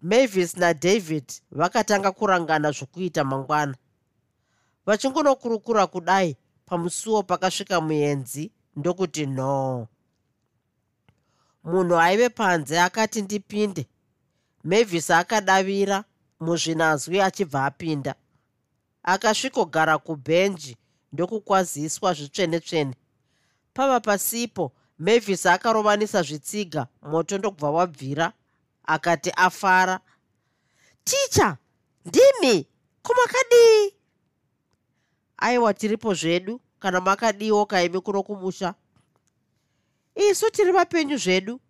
Mavis 0.03 0.57
nadavid 0.57 1.33
vakatanga 1.51 2.13
kurangana 2.13 2.71
zvokuita 2.71 3.25
mangwana. 3.25 3.75
Vachingonokurukura 4.87 5.87
kudai 5.87 6.37
pamusuwo 6.67 7.23
pakasvika 7.23 7.81
muenzi 7.81 8.51
ndokuti 8.77 9.27
no. 9.27 9.89
Munhu 11.65 11.97
aive 11.99 12.29
panze 12.29 12.81
akati 12.81 13.23
ndipinde 13.23 13.87
mavis 14.65 15.11
akadavira 15.11 16.05
muzvinazwi 16.41 17.21
achibva 17.21 17.65
apinda. 17.67 18.15
Akasvikogara 19.03 19.99
kubhenji 19.99 20.77
ndokukwaziswa 21.13 22.15
zvitsvene-tsvene. 22.15 22.95
Pava 23.75 24.01
pasipo 24.01 24.73
mavis 24.99 25.47
akarovanisa 25.47 26.23
zvitsiga 26.23 26.87
moto 27.03 27.39
ndokubva 27.39 27.71
wabvira 27.71 28.33
akati 28.85 29.31
afara. 29.37 30.01
Ticha 31.05 31.57
ndimi 32.05 32.67
kumakadii 33.03 33.95
aiwa 35.37 35.75
tiripo 35.75 36.15
zvedu 36.15 36.61
kana 36.79 37.01
makadiwo 37.01 37.67
kaimi 37.67 38.01
kuno 38.01 38.23
kumusha. 38.23 38.75
Isu 40.15 40.51
tiri 40.51 40.73
vapenyu 40.73 41.17
zvedu 41.17 41.61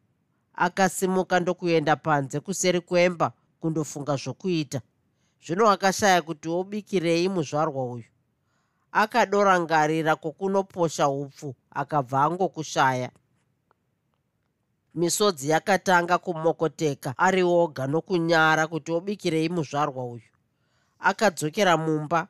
akasimuka 0.55 1.41
ndokuenda 1.41 1.97
panze 1.97 2.41
kuseri 2.41 2.81
kwemba 2.81 3.33
kundofunga 3.61 4.17
zvokuita. 4.17 4.81
Zvino 5.45 5.69
akashaya 5.71 6.23
kuti 6.23 6.49
obikirei 6.49 7.29
muzvarwa 7.29 7.85
uyu? 7.93 8.05
Akadorangarira 8.93 10.17
kwokunoposha 10.17 11.09
upfu 11.09 11.55
akabva 11.71 12.23
angokushaya. 12.25 13.11
Misodzi 14.95 15.49
yakatanga 15.51 16.19
kumokoteka 16.19 17.15
ari 17.19 17.43
oga 17.43 17.87
nokunyara 17.87 18.67
kuti 18.67 18.93
obikirei 18.93 19.49
muzvarwa 19.49 20.05
uyu? 20.05 20.31
Akadzokera 21.01 21.77
mumba. 21.77 22.29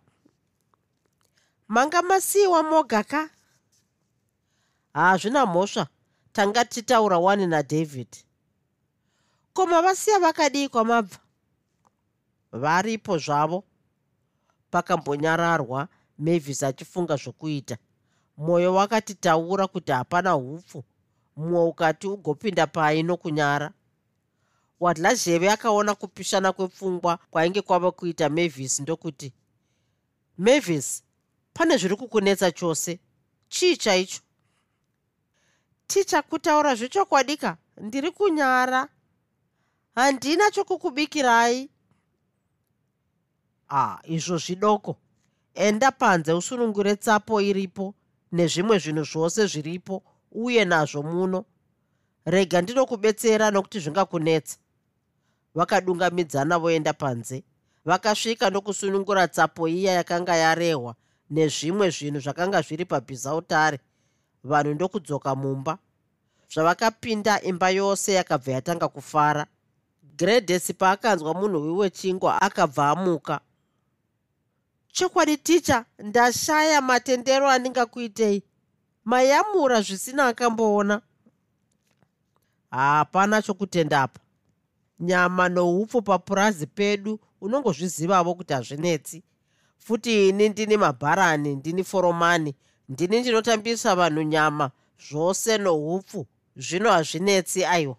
Manga 1.69 2.03
masiyiwa 2.03 2.63
moga 2.63 3.03
ka? 3.03 3.31
Hazvina 4.95 5.47
mhosva 5.47 5.87
tanga 6.35 6.65
titaura 6.65 7.19
wani 7.19 7.47
nadavid 7.47 8.09
ko 9.55 9.67
mavasiya 9.67 10.19
vakadii 10.19 10.69
kwamabva 10.69 11.19
varipo 12.53 13.19
zvavo 13.19 13.65
pakambonyararwa 14.71 15.89
mavis 16.19 16.63
achifunga 16.63 17.17
zvokuita. 17.17 17.77
Mwoyo 18.37 18.75
wakatitaura 18.75 19.67
kuti 19.67 19.93
hapana 19.93 20.37
upfu 20.37 20.85
mumwe 21.37 21.65
ukati 21.65 22.07
ugopinda 22.07 22.67
pai 22.67 23.03
nokunyara 23.03 23.73
wadla 24.81 25.15
zheve 25.15 25.51
akaona 25.51 25.95
kupishana 25.95 26.53
kwepfungwa 26.53 27.17
kwainge 27.31 27.63
kwava 27.63 27.91
kuita 27.93 28.29
mavis 28.29 28.81
ndokuti 28.81 29.33
mavis 30.39 31.03
pane 31.53 31.77
zviri 31.77 31.97
kukunetsa 31.97 32.51
chose? 32.53 33.01
Chii 33.49 33.77
chaicho 33.77 34.21
ticha 35.87 36.23
kutaura 36.23 36.75
zvechokwadika 36.75 37.57
ndiri 37.77 38.11
kunyara. 38.11 38.89
Handina 39.95 40.51
chokukubikirai. 40.51 41.71
Ah 43.69 43.99
izvo 44.05 44.39
zvidoko. 44.39 44.97
Enda 45.55 45.91
panze 45.91 46.33
usunungure 46.33 46.97
tsapo 46.97 47.41
iripo 47.41 47.95
nezvimwe 48.33 48.79
zvinhu 48.79 49.05
zvose 49.05 49.47
zviripo 49.47 50.03
uye 50.33 50.65
nazvo 50.65 51.03
muno. 51.03 51.45
Rega 52.25 52.63
ndinokubetsera 52.63 53.51
nokuti 53.51 53.81
zvingakunetsa. 53.81 54.57
Vakadungamidzana 55.55 56.59
voenda 56.59 56.93
panze. 56.93 57.45
Vakasvika 57.85 58.51
ndokusunungura 58.51 59.29
tsapo 59.29 59.69
iya 59.69 59.93
yakanga 59.93 60.37
yarehwa 60.37 60.95
nezvimwe 61.31 61.91
zvinhu 61.91 62.21
zvakanga 62.21 62.63
zviri 62.63 62.85
pabhizautare 62.85 63.79
vanhu 64.45 64.75
ndokudzoka 64.75 65.35
mumba. 65.35 65.79
Zvavakapinda 66.53 67.41
imba 67.43 67.71
yose 67.71 68.13
yakabva 68.13 68.53
yatanga 68.53 68.89
kufara. 68.89 69.47
Gredhesi 70.17 70.75
paakanzwa 70.75 71.35
munhu 71.35 71.63
wiwechingwa 71.63 72.43
akabva 72.43 72.91
amuka. 72.91 73.41
Chokwadi 74.93 75.37
ticha 75.37 75.85
ndashaya 75.99 76.81
matendero 76.81 77.51
andingakuitei 77.51 78.43
mayamura 79.05 79.81
zvisina 79.81 80.27
akamboona. 80.27 81.01
Hapana 82.71 83.43
chokutendapa 83.43 84.21
nyama 85.01 85.49
noupfu 85.49 86.03
papurazi 86.03 86.67
pedu 86.67 87.21
unongozvizivavo 87.41 88.35
kuti 88.35 88.53
hazvinetsi. 88.53 89.23
Futi 89.79 90.29
ini 90.29 90.49
ndini 90.49 90.77
mabharani 90.77 91.57
ndini 91.57 91.85
foromani 91.85 92.55
ndini 92.89 93.21
ndinotambisa 93.21 93.97
vanhu 93.97 94.23
nyama 94.23 94.71
zvose 95.09 95.59
noupfu 95.59 96.27
zvino 96.57 96.91
hazvinetsi 96.91 97.65
aiwa. 97.65 97.97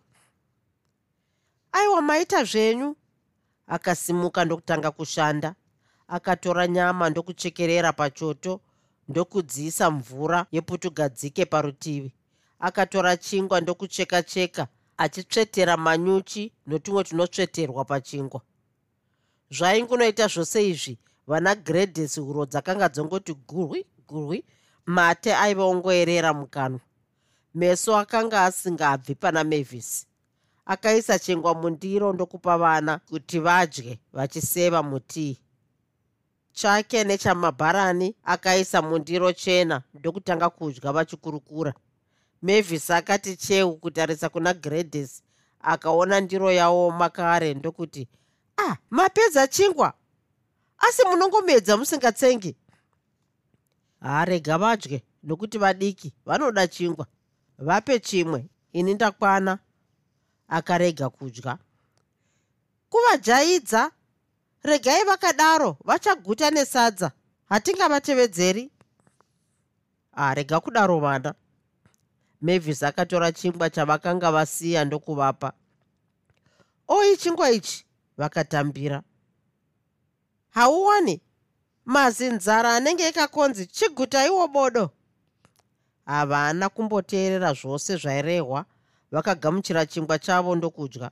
Aiwa 1.72 2.02
maita 2.02 2.44
zvenyu. 2.44 2.96
Akasimuka 3.68 4.46
ndokutanga 4.46 4.92
kushanda 4.92 5.56
akatora 6.08 6.68
nyama 6.68 7.10
ndokuchekerera 7.10 7.94
pachoto 7.94 8.62
ndokudziisa 9.10 9.92
mvura 9.92 10.46
yeputugadzike 10.52 11.46
parutivi. 11.46 12.12
Akatora 12.60 13.18
chingwa 13.18 13.62
ndokucheka 13.62 14.24
cheka 14.24 14.68
achitsvetera 14.98 15.78
manyuchi 15.78 16.52
notumwe 16.68 17.04
tunotsveterwa 17.04 17.86
pachingwa. 17.86 18.42
Zvaingunoita 19.52 20.28
zvose 20.28 20.70
izvi 20.70 20.98
vana 21.28 21.56
gredhesi 21.56 22.20
huro 22.20 22.46
dzakanga 22.46 22.90
dzongoti 22.90 23.34
gurwi 23.34 23.86
gurwi 24.08 24.46
mate 24.86 25.36
aiva 25.36 25.64
ongoerera 25.66 26.34
mukanwa 26.34 26.80
meso 27.56 27.98
akanga 27.98 28.46
asingabvi 28.46 29.16
pana 29.16 29.44
mavis. 29.44 30.08
Akaisa 30.66 31.20
chingwa 31.20 31.54
mundiro 31.54 32.14
ndokupa 32.14 32.58
vana 32.58 32.98
kuti 33.10 33.40
vadye 33.40 34.00
vachiseva 34.14 34.84
mutii 34.84 35.38
chake 36.52 37.04
nechamabharani 37.04 38.16
akaisa 38.24 38.82
mundiro 38.82 39.32
chena 39.34 39.82
ndokutanga 39.94 40.50
kudya 40.50 40.92
vachikurukura. 40.92 41.74
Mavis 42.42 42.90
akati 42.92 43.38
cheu 43.38 43.76
kutarisa 43.78 44.30
kuna 44.30 44.54
gredhesi 44.54 45.24
akaona 45.60 46.20
ndiro 46.22 46.52
yaoma 46.52 47.10
kare 47.10 47.54
ndokuti 47.54 48.08
ah 48.58 48.76
mapedza 48.90 49.48
chingwa. 49.48 49.94
Asi 50.78 51.04
munongomedza 51.04 51.78
musingatsengi 51.78 52.56
harega 54.06 54.58
vadye 54.58 55.04
nokuti 55.24 55.58
vadiki 55.58 56.14
vanoda 56.26 56.68
chingwa. 56.68 57.08
Vape 57.58 58.00
chimwe 58.00 58.46
ini 58.74 58.94
ndakwana. 58.94 59.60
Akarega 60.48 61.10
kudya. 61.10 61.58
Kuvajaidza 62.90 63.92
regai 64.64 65.04
vakadaro 65.04 65.78
vachaguta 65.86 66.52
nesadza. 66.52 67.12
Hatingavatevedzeri. 67.50 68.72
Arega 70.14 70.60
kudaro 70.60 71.00
vana. 71.00 71.34
Mavis 72.42 72.84
akatora 72.84 73.32
chingwa 73.32 73.70
chavakanga 73.70 74.32
vasiya 74.32 74.86
ndokuvapa. 74.86 75.54
Oi 76.88 77.18
chingwa 77.18 77.52
ichi! 77.52 77.86
Vakatambira. 78.18 79.04
Hauwani 80.50 81.22
mazi 81.86 82.30
nzara 82.30 82.76
anenge 82.76 83.10
ikakonzi 83.10 83.66
chigutaiwo 83.66 84.48
bodo 84.48 84.90
havana 86.06 86.70
kumboteerera 86.70 87.54
zvose 87.54 87.98
zvairehwa 87.98 88.66
vakagamuchira 89.12 89.86
chingwa 89.86 90.20
chavo 90.20 90.56
ndokudya. 90.56 91.12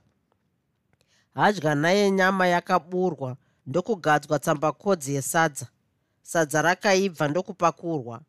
Hadya 1.34 1.74
naye 1.74 2.10
nyama 2.10 2.46
yakaburwa 2.46 3.36
ndokugadzwa 3.66 4.38
tsambakodzi 4.38 5.14
yesadza. 5.14 5.66
Sadza 6.22 6.62
rakaibva 6.62 7.28
ndokupakurwa. 7.28 8.20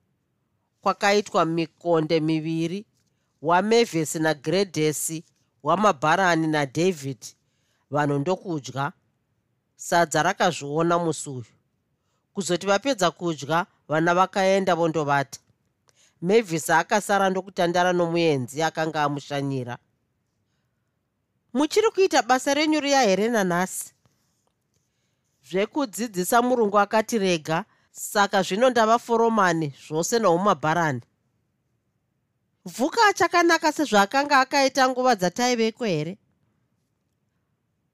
Kwakaitwa 0.82 1.46
mikonde 1.46 2.20
miviri 2.20 2.86
wamevhesi 3.42 4.20
nagredhesi 4.20 5.24
wamabharani 5.64 6.48
nadavid 6.48 7.26
vanhu 7.92 8.20
ndokudya. 8.20 8.92
Sadza 9.76 10.24
rakazviona 10.24 11.00
musi 11.00 11.30
uyu 11.30 11.55
kuzoti 12.36 12.68
vapedza 12.68 13.12
kudya 13.12 13.66
vana 13.88 14.14
vakaenda 14.14 14.76
vondovata. 14.76 15.40
Mavhisi 16.22 16.72
akasara 16.72 17.30
ndokutandara 17.30 17.94
nomuenzi 17.94 18.64
akanga 18.64 19.04
amushanyira. 19.04 19.78
Muchiri 21.54 21.92
kuita 21.92 22.22
basa 22.22 22.54
renyu 22.54 22.80
riya 22.80 23.02
here 23.02 23.28
nanhasi 23.28 23.94
zvekudzidzisa 25.50 26.42
murungu 26.42 26.80
akati 26.80 27.18
rega 27.18 27.66
saka 27.92 28.42
zvino 28.42 28.70
ndava 28.70 29.00
foromani 29.00 29.74
zvose 29.88 30.20
noumabharani. 30.20 31.02
Vhuka 32.66 33.08
achakanaka 33.08 33.72
sezvaakanga 33.72 34.40
akaita 34.40 34.90
nguva 34.90 35.16
dzataiveko 35.16 35.86
here? 35.86 36.18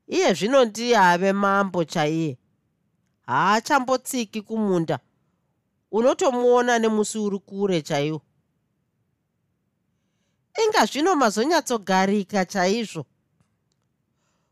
Iye 0.07 0.33
zvino 0.33 0.65
ndiye 0.65 0.97
ave 0.97 1.33
mambo 1.33 1.83
chaiye 1.83 2.40
haachambotsiki 3.31 4.41
kumunda. 4.41 4.99
Unotomuona 5.91 6.79
nemusi 6.79 7.17
uri 7.17 7.39
kure 7.39 7.81
chaiwo. 7.81 8.21
Inga 10.63 10.85
zvino 10.85 11.15
mazonyatsogarika 11.15 12.45
chaizvo. 12.45 13.05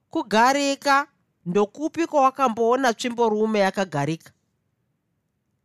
Kugarika 0.09 1.07
ndokupi 1.45 2.07
kwawakamboona 2.07 2.93
tsvimborume 2.93 3.59
yakagarika? 3.59 4.32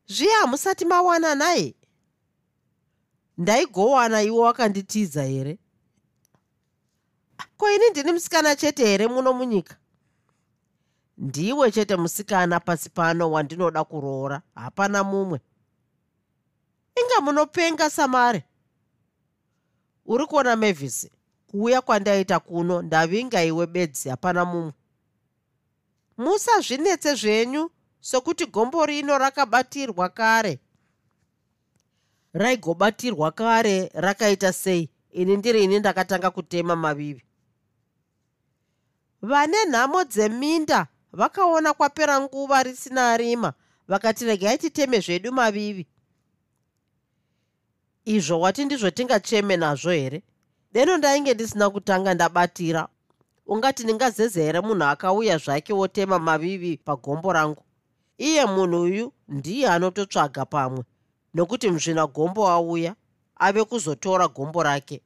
Zviya 0.06 0.38
hamusati 0.38 0.84
mawana 0.84 1.34
naye? 1.34 1.74
Ndaigowana 3.38 4.22
iwo 4.22 4.40
wakanditiza 4.40 5.22
here? 5.24 5.58
Ko 7.56 7.70
ini 7.70 7.90
ndini 7.90 8.12
musikana 8.12 8.56
chete 8.56 8.86
here 8.86 9.08
muno 9.08 9.32
munyika 9.32 9.76
ndiwe 11.18 11.70
chete 11.72 11.96
musikana 11.96 12.60
pasi 12.60 12.90
pano 12.90 13.30
wandinoda 13.30 13.84
kuroora. 13.84 14.42
Hapana 14.54 15.04
mumwe. 15.04 15.40
Inga 17.00 17.20
munopenga 17.20 17.90
samare. 17.90 18.44
Uri 20.06 20.26
kuona 20.26 20.56
mavhisi 20.56 21.10
kuuya 21.46 21.80
kwandaita 21.80 22.40
kuno 22.40 22.82
ndavinga 22.82 23.44
iwe 23.44 23.66
bedzi 23.66 24.08
hapana 24.08 24.44
mumwe. 24.44 24.72
Musazvinetse 26.18 27.14
zvenyu 27.14 27.70
sokuti 28.00 28.46
gombo 28.46 28.86
rino 28.86 29.18
rakabatirwa 29.18 30.08
kare. 30.08 30.58
Raigobatirwa 32.32 33.32
kare 33.32 33.90
rakaita 33.94 34.52
sei? 34.52 34.90
Ini 35.10 35.36
ndiri 35.36 35.64
ini 35.64 35.78
ndakatanga 35.78 36.30
kutema 36.30 36.76
mavivi. 36.76 37.24
Vane 39.22 39.64
nhamo 39.64 40.04
dzeminda 40.04 40.86
vakaona 41.14 41.74
kwapera 41.74 42.20
nguva 42.20 42.62
risina 42.62 43.16
rima 43.16 43.52
vakati 43.88 44.24
regai 44.24 44.58
titeme 44.58 45.00
zvedu 45.00 45.32
mavivi. 45.32 45.86
Izvo 48.04 48.40
wati 48.40 48.64
ndizvo 48.64 48.90
tingacheme 48.90 49.56
nazvo 49.56 49.90
here? 49.90 50.22
Deno 50.72 50.96
ndainge 50.96 51.34
ndisina 51.34 51.70
kutanga 51.70 52.14
ndabatira. 52.14 52.88
Ungati 53.46 53.84
ndingazeze 53.84 54.42
here 54.42 54.60
munhu 54.60 54.84
akauya 54.84 55.38
zvake 55.38 55.72
wotema 55.72 56.18
mavivi 56.18 56.76
pagombo 56.76 57.32
rangu? 57.32 57.62
Iye 58.18 58.44
munhu 58.46 58.82
uyu 58.82 59.12
ndiye 59.28 59.68
anototsvaga 59.68 60.44
pamwe 60.44 60.84
nokuti 61.34 61.70
muzvina 61.70 62.06
gombo 62.06 62.48
auya 62.48 62.94
ave 63.36 63.64
kuzotora 63.64 64.28
gombo 64.28 64.62
rake. 64.62 65.02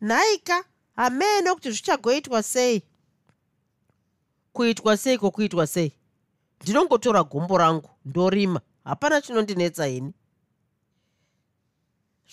Nhaika 0.00 0.64
hamene 0.96 1.54
kuti 1.54 1.70
zvichagoitwa 1.70 2.42
sei 2.42 2.82
kuitwa 4.60 4.96
sei 4.96 5.18
kwokuitwa 5.18 5.66
sei? 5.66 5.92
Ndinongotora 6.60 7.22
gombo 7.24 7.58
rangu 7.58 7.90
ndorima. 8.04 8.60
Hapana 8.84 9.20
chinondinetsa 9.20 9.88
ini. 9.88 10.12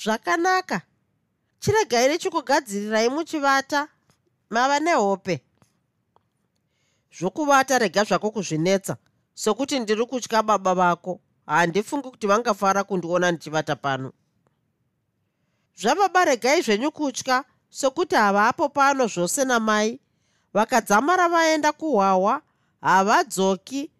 Zvakanaka. 0.03 0.81
Chiregai 1.59 2.07
richikugadzirirai 2.07 3.09
muchivata. 3.09 3.87
Mava 4.49 4.79
nehope. 4.79 5.41
Zvokuvata 7.17 7.79
rega 7.79 8.03
zvako 8.03 8.31
kuzvinetsa. 8.31 8.97
Sokuti 9.33 9.79
ndiri 9.79 10.05
kutya 10.05 10.43
baba 10.43 10.75
vako. 10.75 11.21
Handifungi 11.45 12.09
kuti 12.09 12.27
vangafara 12.27 12.83
kundiona 12.83 13.31
ndichivata 13.31 13.75
pano. 13.75 14.11
Zvababa 15.75 16.25
regai 16.25 16.61
zvenyu 16.61 16.91
kutya 16.91 17.43
sokuti 17.69 18.15
havapo 18.15 18.69
pano 18.69 19.07
zvose 19.07 19.45
namai 19.45 19.99
vakadzamara 20.57 21.29
vaenda 21.29 21.71
kuhwahwa 21.71 22.41
havadzoki. 22.81 23.91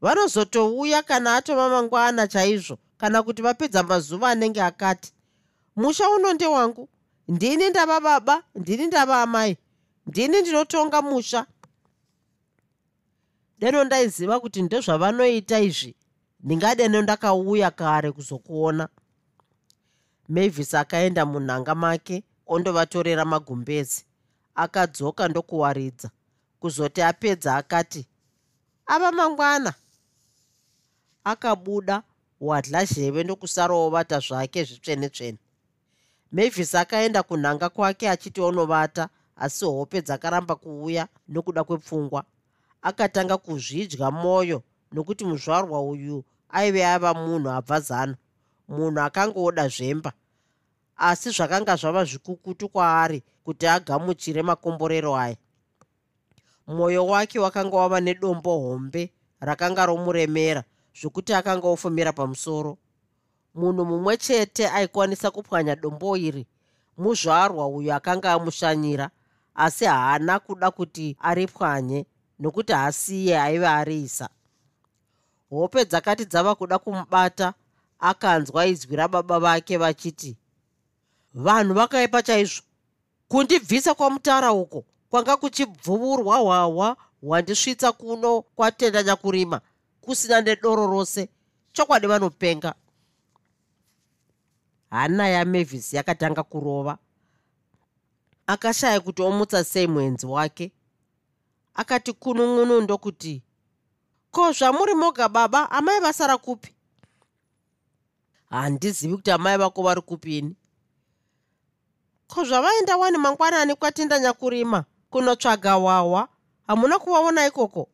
Vanozotouya 0.00 1.02
kana 1.02 1.36
atova 1.36 1.68
mangwana 1.68 2.28
chaizvo 2.28 2.78
kana 2.98 3.22
kuti 3.22 3.42
vapedza 3.42 3.82
mazuva 3.82 4.28
anenge 4.30 4.62
akati. 4.62 5.12
Musha 5.76 6.10
uno 6.10 6.32
ndewangu. 6.32 6.88
Ndini 7.28 7.70
ndava 7.70 8.00
baba 8.00 8.42
ndini 8.54 8.86
ndava 8.86 9.22
amai 9.22 9.56
ndini 10.06 10.40
ndinotonga 10.40 11.02
musha. 11.02 11.46
Deno 13.58 13.84
ndaiziva 13.84 14.40
kuti 14.40 14.62
ndezvavanoita 14.62 15.60
izvi 15.60 15.94
ndingadeno 16.40 17.02
ndakauya 17.02 17.70
kare 17.70 18.12
kuzokuona. 18.12 18.88
Mavis 20.28 20.74
akaenda 20.74 21.26
munhanga 21.26 21.74
make 21.74 22.24
ondovatorera 22.46 23.24
magumbezi 23.24 24.04
akadzoka 24.56 25.28
ndokuwaridza. 25.28 26.10
Kuzoti 26.60 27.02
apedza 27.02 27.56
akati 27.56 28.06
ava 28.86 29.12
mangwana. 29.12 29.74
Akabuda 31.24 32.02
wadla 32.40 32.84
zheve 32.84 33.24
ndokusarawo 33.24 33.90
vata 33.90 34.18
zvake 34.18 34.64
zvitsvene 34.64 35.08
tsvene 35.08 35.38
mavis 36.32 36.74
akaenda 36.74 37.22
kunhanga 37.22 37.68
kwake 37.68 38.10
achiti 38.10 38.40
onovata 38.40 39.08
asi 39.36 39.64
hope 39.64 40.02
dzakaramba 40.02 40.54
kuuya 40.54 41.08
nokuda 41.28 41.64
kwepfungwa. 41.64 42.24
Akatanga 42.82 43.36
kuzvidya 43.36 44.10
mwoyo 44.10 44.62
nokuti 44.92 45.24
muzvarwa 45.24 45.80
uyu 45.82 46.24
aive 46.48 46.86
ava 46.86 47.14
munhu 47.14 47.50
abva 47.50 47.80
zano 47.80 48.16
munhu 48.68 49.00
akangoda 49.00 49.68
zvemba 49.68 50.12
asi 50.96 51.30
zvakanga 51.30 51.76
zvava 51.76 52.04
zvikukutu 52.04 52.68
kwaari 52.68 53.22
kuti 53.44 53.66
agamuchire 53.66 54.42
makomborero 54.42 55.16
aya. 55.16 55.36
Mwoyo 56.66 57.06
wake 57.06 57.38
wakanga 57.38 57.76
wava 57.76 58.00
nedombo 58.00 58.58
hombe 58.58 59.12
rakanga 59.40 59.86
romuremera 59.86 60.64
zvokuti 61.00 61.34
akanga 61.34 61.68
ofumira 61.68 62.12
pamusoro. 62.12 62.78
Munhu 63.54 63.84
mumwe 63.84 64.16
chete 64.16 64.68
aikwanisa 64.68 65.30
kupwanya 65.30 65.76
dombo 65.76 66.16
iri 66.16 66.46
muzvarwa 66.98 67.68
uyo 67.68 67.94
akanga 67.94 68.32
amushanyira 68.32 69.10
asi 69.54 69.84
haana 69.84 70.38
kuda 70.38 70.70
kuti 70.70 71.16
aripwanye 71.20 72.06
nokuti 72.38 72.72
hasiye 72.72 73.40
aiva 73.40 73.76
ariisa. 73.76 74.28
Hope 75.50 75.84
dzakati 75.84 76.24
dzava 76.24 76.54
kuda 76.54 76.78
kumubata 76.78 77.54
akanzwa 77.98 78.66
izwi 78.66 78.96
rababa 78.96 79.38
vake 79.38 79.76
vachiti 79.76 80.36
vanhu 81.36 81.74
vakaipa 81.74 82.22
chaizvo. 82.22 82.62
Kundibvisa 83.28 83.94
kwamutara 83.94 84.52
uko 84.52 84.84
kwanga 85.10 85.36
kuchibvuvurwa 85.36 86.36
hwahwa 86.36 86.96
hwandisvitsa 87.20 87.92
kuno 87.92 88.42
kwatenda 88.42 89.02
nyakurima 89.02 89.60
kusina 90.00 90.40
nedoro 90.40 90.86
rose 90.86 91.28
chokwadi 91.72 92.06
vanopenga. 92.06 92.74
Hana 94.90 95.28
yamavis 95.28 95.92
yakatanga 95.94 96.42
kurova. 96.42 96.98
Akashaya 98.46 99.00
kuti 99.00 99.22
omutsa 99.22 99.64
sei 99.64 99.86
mwenzi 99.86 100.26
wake. 100.26 100.72
Akati 101.74 102.12
kunun'unu 102.12 102.80
ndokuti 102.80 103.42
ko 104.30 104.52
zvamuri 104.52 104.94
moga 104.94 105.28
baba? 105.28 105.70
Amai 105.70 106.00
vasara 106.00 106.38
kupi? 106.38 106.74
Handizivi 108.50 109.16
kuti 109.16 109.30
amai 109.30 109.58
vako 109.58 109.82
vari 109.82 110.00
kupini 110.00 110.56
ko 112.28 112.44
zvavaenda 112.44 112.96
wani 112.96 113.18
mangwanani 113.18 113.74
kwatenda 113.74 114.18
nyakurima 114.18 114.84
kunotsvaga 115.10 115.76
wawa? 115.76 116.28
Hamuna 116.66 116.98
kuvaona 116.98 117.46
ikoko? 117.46 117.88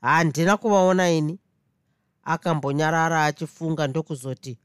Handina 0.00 0.56
kuvaona 0.56 1.10
ini. 1.10 1.38
Akambonyarara 2.24 3.24
achifunga 3.24 3.86
ndokuzoti 3.86 4.58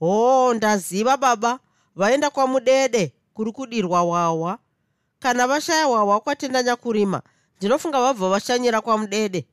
hoo 0.00 0.54
ndaziva 0.54 1.16
baba 1.16 1.58
vaenda 1.96 2.30
kwamudede 2.30 3.12
kuri 3.34 3.52
kudirwa 3.52 4.02
wawa. 4.02 4.58
Kana 5.18 5.46
vashaya 5.46 5.88
wawa 5.88 6.20
kwatenda 6.20 6.62
nyakurima 6.62 7.22
ndinofunga 7.56 8.00
vabva 8.00 8.28
vashanyira 8.30 8.80
kwamudede. 8.80 9.46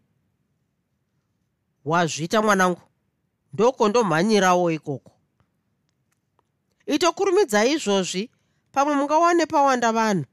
Wazvita 1.85 2.41
mwanangu. 2.41 2.81
Ndoko 3.53 3.89
ndomhanyirawo 3.89 4.71
ikoko 4.71 5.11
itokurumidza 6.87 7.65
izvozvi 7.65 8.31
pamwe 8.71 8.93
mungawane 8.95 9.45
pawanda 9.45 9.91
vanhu. 9.91 10.25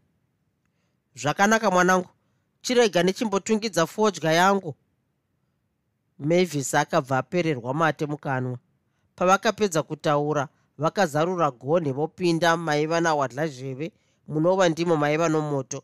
Zvakanaka 1.14 1.70
mwanangu. 1.70 2.08
Chirega 2.62 3.02
nechimbotungidza 3.02 3.86
fodya 3.86 4.32
yangu. 4.32 4.74
Mavis 6.18 6.74
akabva 6.74 7.18
apererwa 7.18 7.74
mate 7.74 8.06
mukanwa. 8.06 8.58
Pavakapedza 9.16 9.82
kutaura 9.82 10.48
vakazarura 10.78 11.50
gonhi 11.50 11.92
vopinda 11.92 12.56
maiva 12.56 13.00
nawadla 13.00 13.46
zheve 13.46 13.92
munova 14.28 14.68
ndimo 14.68 14.96
maiva 14.96 15.28
nomoto. 15.28 15.82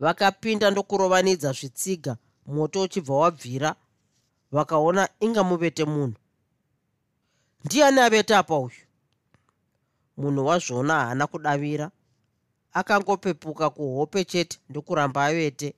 Vakapinda 0.00 0.70
ndokurovanidza 0.70 1.52
zvitsiga 1.52 2.16
moto 2.46 2.82
uchibva 2.82 3.14
wabvira. 3.14 3.74
Vakaona 4.52 5.08
inga 5.20 5.42
muvete 5.44 5.84
munhu. 5.84 6.14
Ndiani 7.64 8.00
avete 8.00 8.36
apa 8.36 8.58
uyu 8.58 8.85
munhu 10.16 10.46
wazvona 10.46 10.94
haana 10.94 11.26
kudavira. 11.26 11.90
Akangopepuka 12.72 13.70
kuhope 13.70 14.24
chete 14.24 14.58
ndokuramba 14.68 15.24
avete. 15.24 15.74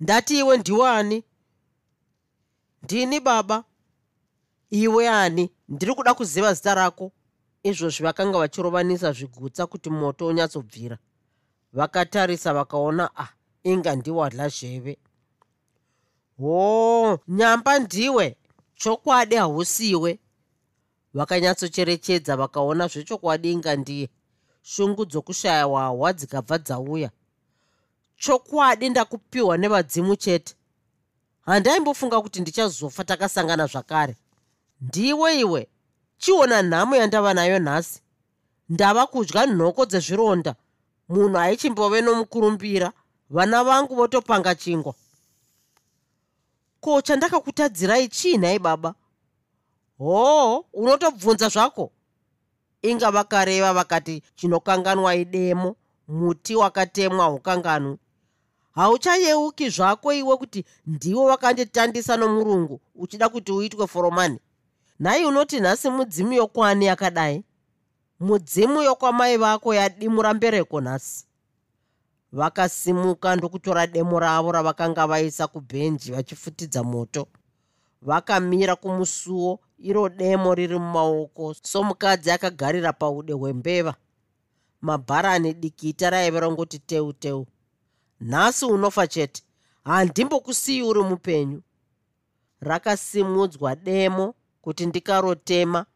Ndati 0.00 0.38
iwe 0.38 0.56
ndiwani 0.56 1.24
ndini 2.82 3.20
baba. 3.20 3.64
Iwe 4.70 5.08
ani? 5.08 5.50
Ndiri 5.68 5.94
kuda 5.94 6.14
kuziva 6.14 6.54
zita 6.54 6.74
rako. 6.74 7.12
Izvozvi 7.62 8.02
vakanga 8.04 8.38
vachirovanisa 8.38 9.12
zvigutsa 9.12 9.66
kuti 9.66 9.90
moto 9.90 10.26
hoo 16.38 17.18
nyamba 17.28 17.78
ndiwe. 17.78 18.36
Chokwadi 18.74 19.36
hausiwe 19.36 20.18
vakanyatsocherechedza 21.14 22.36
vakaona 22.36 22.88
zvechokwadi 22.88 23.52
inga 23.52 23.76
ndiye 23.76 24.08
shungu 24.62 25.04
dzokushaya 25.04 25.66
wahwa 25.66 26.12
dzikabva 26.12 26.58
dzauya. 26.58 27.10
Chokwadi 28.16 28.88
ndakupiwa 28.88 29.58
nevadzimu 29.58 30.16
chete. 30.16 30.54
Handaimbofunga 31.40 32.20
kuti 32.20 32.40
ndichazofa 32.40 33.04
takasangana 33.04 33.66
zvakare. 33.66 34.16
Ndiwe 34.80 35.38
iwe 35.40 35.68
chiona 36.18 36.62
nhamo 36.62 36.96
yandava 36.96 37.34
nayo 37.34 37.58
nhasi. 37.58 38.00
Ndava 38.68 39.06
kudya 39.06 39.46
nhoko 39.46 39.84
dzezvironda. 39.86 40.54
Munhu 41.08 41.38
aichimbove 41.38 42.00
nomukurumbira. 42.00 42.92
Vana 43.30 43.64
vangu 43.64 43.94
votopanga 43.94 44.54
chingwa. 44.54 44.94
Ko 46.80 47.00
chandakakutadzirai 47.02 48.08
chii 48.08 48.38
nhai 48.38 48.58
baba 48.58 48.94
hoo 50.02 50.64
unotobvunza 50.72 51.48
zvako? 51.48 51.92
Inga 52.82 53.10
vakareva 53.10 53.72
vakati 53.72 54.22
chinokanganwa 54.36 55.14
idemo 55.14 55.76
muti 56.08 56.56
wakatemwa 56.56 57.24
haukanganwi 57.24 57.98
hauchayeuki 58.72 59.68
zvako 59.70 60.12
iwe 60.12 60.36
kuti 60.36 60.64
ndiwo 60.86 61.24
wakanditandisa 61.24 62.16
nomurungu 62.16 62.80
uchida 62.94 63.28
kuti 63.28 63.52
uitwe 63.52 63.86
foromani? 63.86 64.38
Nhai 65.00 65.24
unoti 65.24 65.60
nhasi 65.60 65.90
mudzimu 65.90 66.32
yokwani 66.32 66.86
yakadai? 66.86 67.44
Mudzimu 68.20 68.82
yokwamai 68.82 69.36
vako 69.36 69.74
yadimura 69.74 70.34
mbereko 70.34 70.80
nhasi. 70.80 71.26
Vakasimuka 72.32 73.36
ndokutora 73.36 73.86
demo 73.86 74.20
ravo 74.20 74.52
ravakanga 74.52 75.06
vaisa 75.06 75.46
kubhenji 75.46 76.12
vachifutidza 76.12 76.82
moto. 76.82 77.26
Vakamira 78.02 78.76
kumusuwo 78.76 79.60
iro 79.82 80.08
demo 80.08 80.54
riri 80.54 80.78
mumaoko. 80.78 81.54
Somukadzi 81.62 82.30
akagarira 82.30 82.92
paude 82.92 83.32
hwembeva. 83.32 83.94
Mabharani 84.80 85.54
dikita 85.54 86.10
raive 86.10 86.40
rongoti 86.40 86.78
teu 86.78 87.12
teu. 87.12 87.46
Nhasi 88.20 88.64
unofa 88.64 89.06
chete. 89.06 89.42
Handimbokusiyi 89.84 90.82
uri 90.82 91.00
mupenyu. 91.02 91.62
Rakasimudzwa 92.60 93.76
demo 93.76 94.34
kuti 94.62 94.86
ndikarotema. 94.86 95.86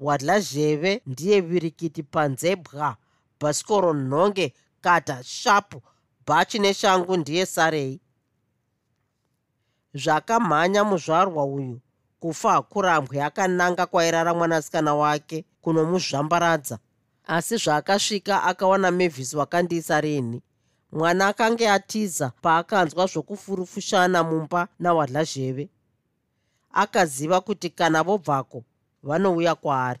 Wadla 0.00 0.40
zheve 0.40 1.02
ndiye 1.06 1.40
virikiti 1.40 2.02
panzebwa. 2.02 2.96
Bhasikoro 3.40 3.94
nhonge 3.94 4.54
kata 4.80 5.22
shapu. 5.24 5.82
Bhachi 6.26 6.58
neshangu 6.58 7.16
ndiye 7.16 7.46
sarei. 7.46 8.00
Zvakamhanya 9.94 10.84
muzvarwa 10.84 11.44
uyu 11.44 11.80
kufa 12.20 12.52
hakurambwe 12.52 13.22
akananga 13.22 13.86
kwairara 13.86 14.34
mwanasikana 14.34 14.94
wake 14.94 15.44
kunomuzvambaradza 15.62 16.78
asi 17.26 17.56
zvaakasvika 17.56 18.42
akawana 18.42 18.90
mevhisi 18.90 19.36
wakandiisa 19.36 20.00
rini. 20.00 20.42
Mwana 20.92 21.26
akange 21.28 21.70
atiza 21.70 22.32
paakanzwa 22.42 23.06
zvokufurufushana 23.06 24.22
mumba 24.22 24.68
nawadla 24.78 25.24
zheve 25.24 25.68
akaziva 26.72 27.40
kuti 27.40 27.70
kana 27.70 28.02
vobvako 28.02 28.62
vanouya 29.02 29.54
kwaari 29.54 30.00